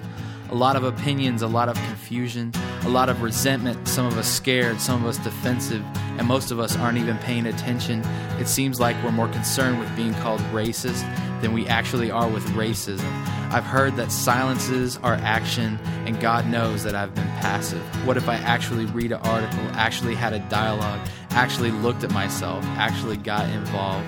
a 0.51 0.55
lot 0.55 0.75
of 0.75 0.83
opinions, 0.83 1.41
a 1.41 1.47
lot 1.47 1.69
of 1.69 1.75
confusion, 1.75 2.51
a 2.83 2.89
lot 2.89 3.07
of 3.07 3.21
resentment, 3.21 3.87
some 3.87 4.05
of 4.05 4.17
us 4.17 4.27
scared, 4.27 4.81
some 4.81 5.01
of 5.01 5.07
us 5.07 5.17
defensive, 5.19 5.81
and 6.17 6.27
most 6.27 6.51
of 6.51 6.59
us 6.59 6.75
aren't 6.75 6.97
even 6.97 7.17
paying 7.19 7.45
attention. 7.45 8.01
It 8.37 8.47
seems 8.47 8.79
like 8.79 9.01
we're 9.01 9.13
more 9.13 9.29
concerned 9.29 9.79
with 9.79 9.95
being 9.95 10.13
called 10.15 10.41
racist 10.51 11.01
than 11.41 11.53
we 11.53 11.67
actually 11.67 12.11
are 12.11 12.27
with 12.27 12.43
racism. 12.47 13.09
I've 13.51 13.65
heard 13.65 13.95
that 13.95 14.11
silences 14.11 14.97
are 14.97 15.15
action, 15.15 15.79
and 16.05 16.19
God 16.19 16.45
knows 16.47 16.83
that 16.83 16.95
I've 16.95 17.15
been 17.15 17.27
passive. 17.39 17.81
What 18.05 18.17
if 18.17 18.27
I 18.27 18.35
actually 18.35 18.85
read 18.85 19.13
an 19.13 19.21
article, 19.21 19.59
actually 19.73 20.15
had 20.15 20.33
a 20.33 20.39
dialogue, 20.49 20.99
actually 21.29 21.71
looked 21.71 22.03
at 22.03 22.11
myself, 22.11 22.63
actually 22.77 23.17
got 23.17 23.49
involved? 23.49 24.07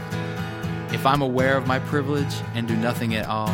If 0.93 1.05
I'm 1.05 1.21
aware 1.21 1.55
of 1.55 1.67
my 1.67 1.79
privilege 1.79 2.33
and 2.53 2.67
do 2.67 2.75
nothing 2.75 3.15
at 3.15 3.27
all. 3.27 3.53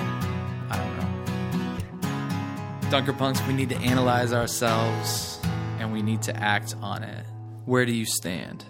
Dunker 2.89 3.13
Punks, 3.13 3.39
we 3.45 3.53
need 3.53 3.69
to 3.69 3.77
analyze 3.77 4.33
ourselves 4.33 5.39
and 5.77 5.93
we 5.93 6.01
need 6.01 6.23
to 6.23 6.35
act 6.35 6.75
on 6.81 7.03
it. 7.03 7.23
Where 7.65 7.85
do 7.85 7.93
you 7.93 8.05
stand? 8.05 8.65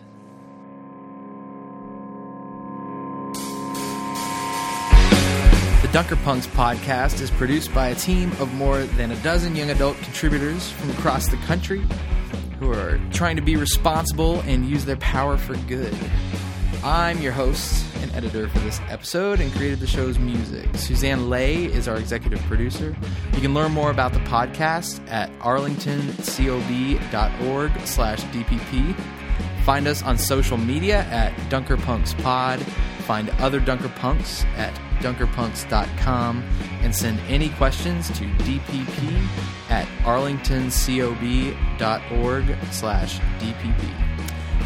The 5.82 5.90
Dunker 5.94 6.18
Punks 6.18 6.48
podcast 6.48 7.22
is 7.22 7.32
produced 7.32 7.74
by 7.74 7.88
a 7.88 7.96
team 7.96 8.34
of 8.34 8.54
more 8.54 8.84
than 8.84 9.12
a 9.12 9.16
dozen 9.24 9.56
young 9.56 9.70
adult 9.70 9.96
contributors 10.00 10.70
from 10.70 10.90
across 10.90 11.30
the 11.30 11.38
country 11.38 11.82
who 12.60 12.74
are 12.74 13.00
trying 13.14 13.38
to 13.38 13.42
be 13.42 13.56
responsible 13.56 14.42
and 14.42 14.70
use 14.70 14.84
their 14.84 14.98
power 14.98 15.38
for 15.38 15.56
good. 15.60 15.98
I'm 16.84 17.22
your 17.22 17.32
host 17.34 17.86
and 17.98 18.14
editor 18.16 18.48
for 18.48 18.60
this 18.60 18.80
episode 18.88 19.42
and 19.42 19.52
created 19.52 19.82
the 19.82 19.88
show's 19.88 20.18
music. 20.18 20.74
Suzanne 20.76 21.30
Lay 21.30 21.66
is 21.66 21.90
our 21.90 21.98
executive 21.98 22.40
producer. 22.44 22.96
You 23.34 23.42
can 23.42 23.54
learn 23.54 23.74
more 23.74 23.92
about 23.92 24.14
the 24.14 24.20
podcast 24.20 25.06
at 25.10 25.30
arlingtoncob.org 25.40 27.72
slash 27.86 28.24
DPP. 28.24 28.96
Find 29.66 29.88
us 29.88 30.02
on 30.04 30.18
social 30.18 30.56
media 30.58 31.02
at 31.06 31.34
DunkerPunksPod. 31.50 32.62
Find 33.02 33.30
other 33.32 33.60
Dunker 33.60 33.90
Punks 33.90 34.46
at 34.56 34.74
dunkerpunks.com 35.02 36.44
and 36.82 36.96
send 36.96 37.20
any 37.28 37.50
questions 37.50 38.08
to 38.08 38.24
dpp 38.26 39.28
at 39.70 39.86
arlingtoncob.org 40.04 42.58
slash 42.72 43.20
dpp. 43.20 43.92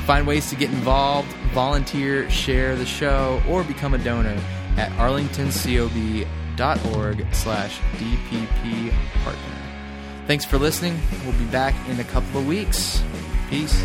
Find 0.05 0.27
ways 0.27 0.49
to 0.49 0.55
get 0.55 0.69
involved, 0.69 1.33
volunteer, 1.53 2.29
share 2.29 2.75
the 2.75 2.85
show, 2.85 3.41
or 3.47 3.63
become 3.63 3.93
a 3.93 3.97
donor 3.97 4.37
at 4.77 4.91
arlingtoncob.org 4.93 7.27
slash 7.31 7.79
DPP 7.97 8.91
partner. 9.23 9.41
Thanks 10.27 10.45
for 10.45 10.57
listening. 10.57 10.99
We'll 11.25 11.37
be 11.37 11.45
back 11.45 11.75
in 11.89 11.99
a 11.99 12.05
couple 12.05 12.39
of 12.39 12.47
weeks. 12.47 13.03
Peace. 13.49 13.83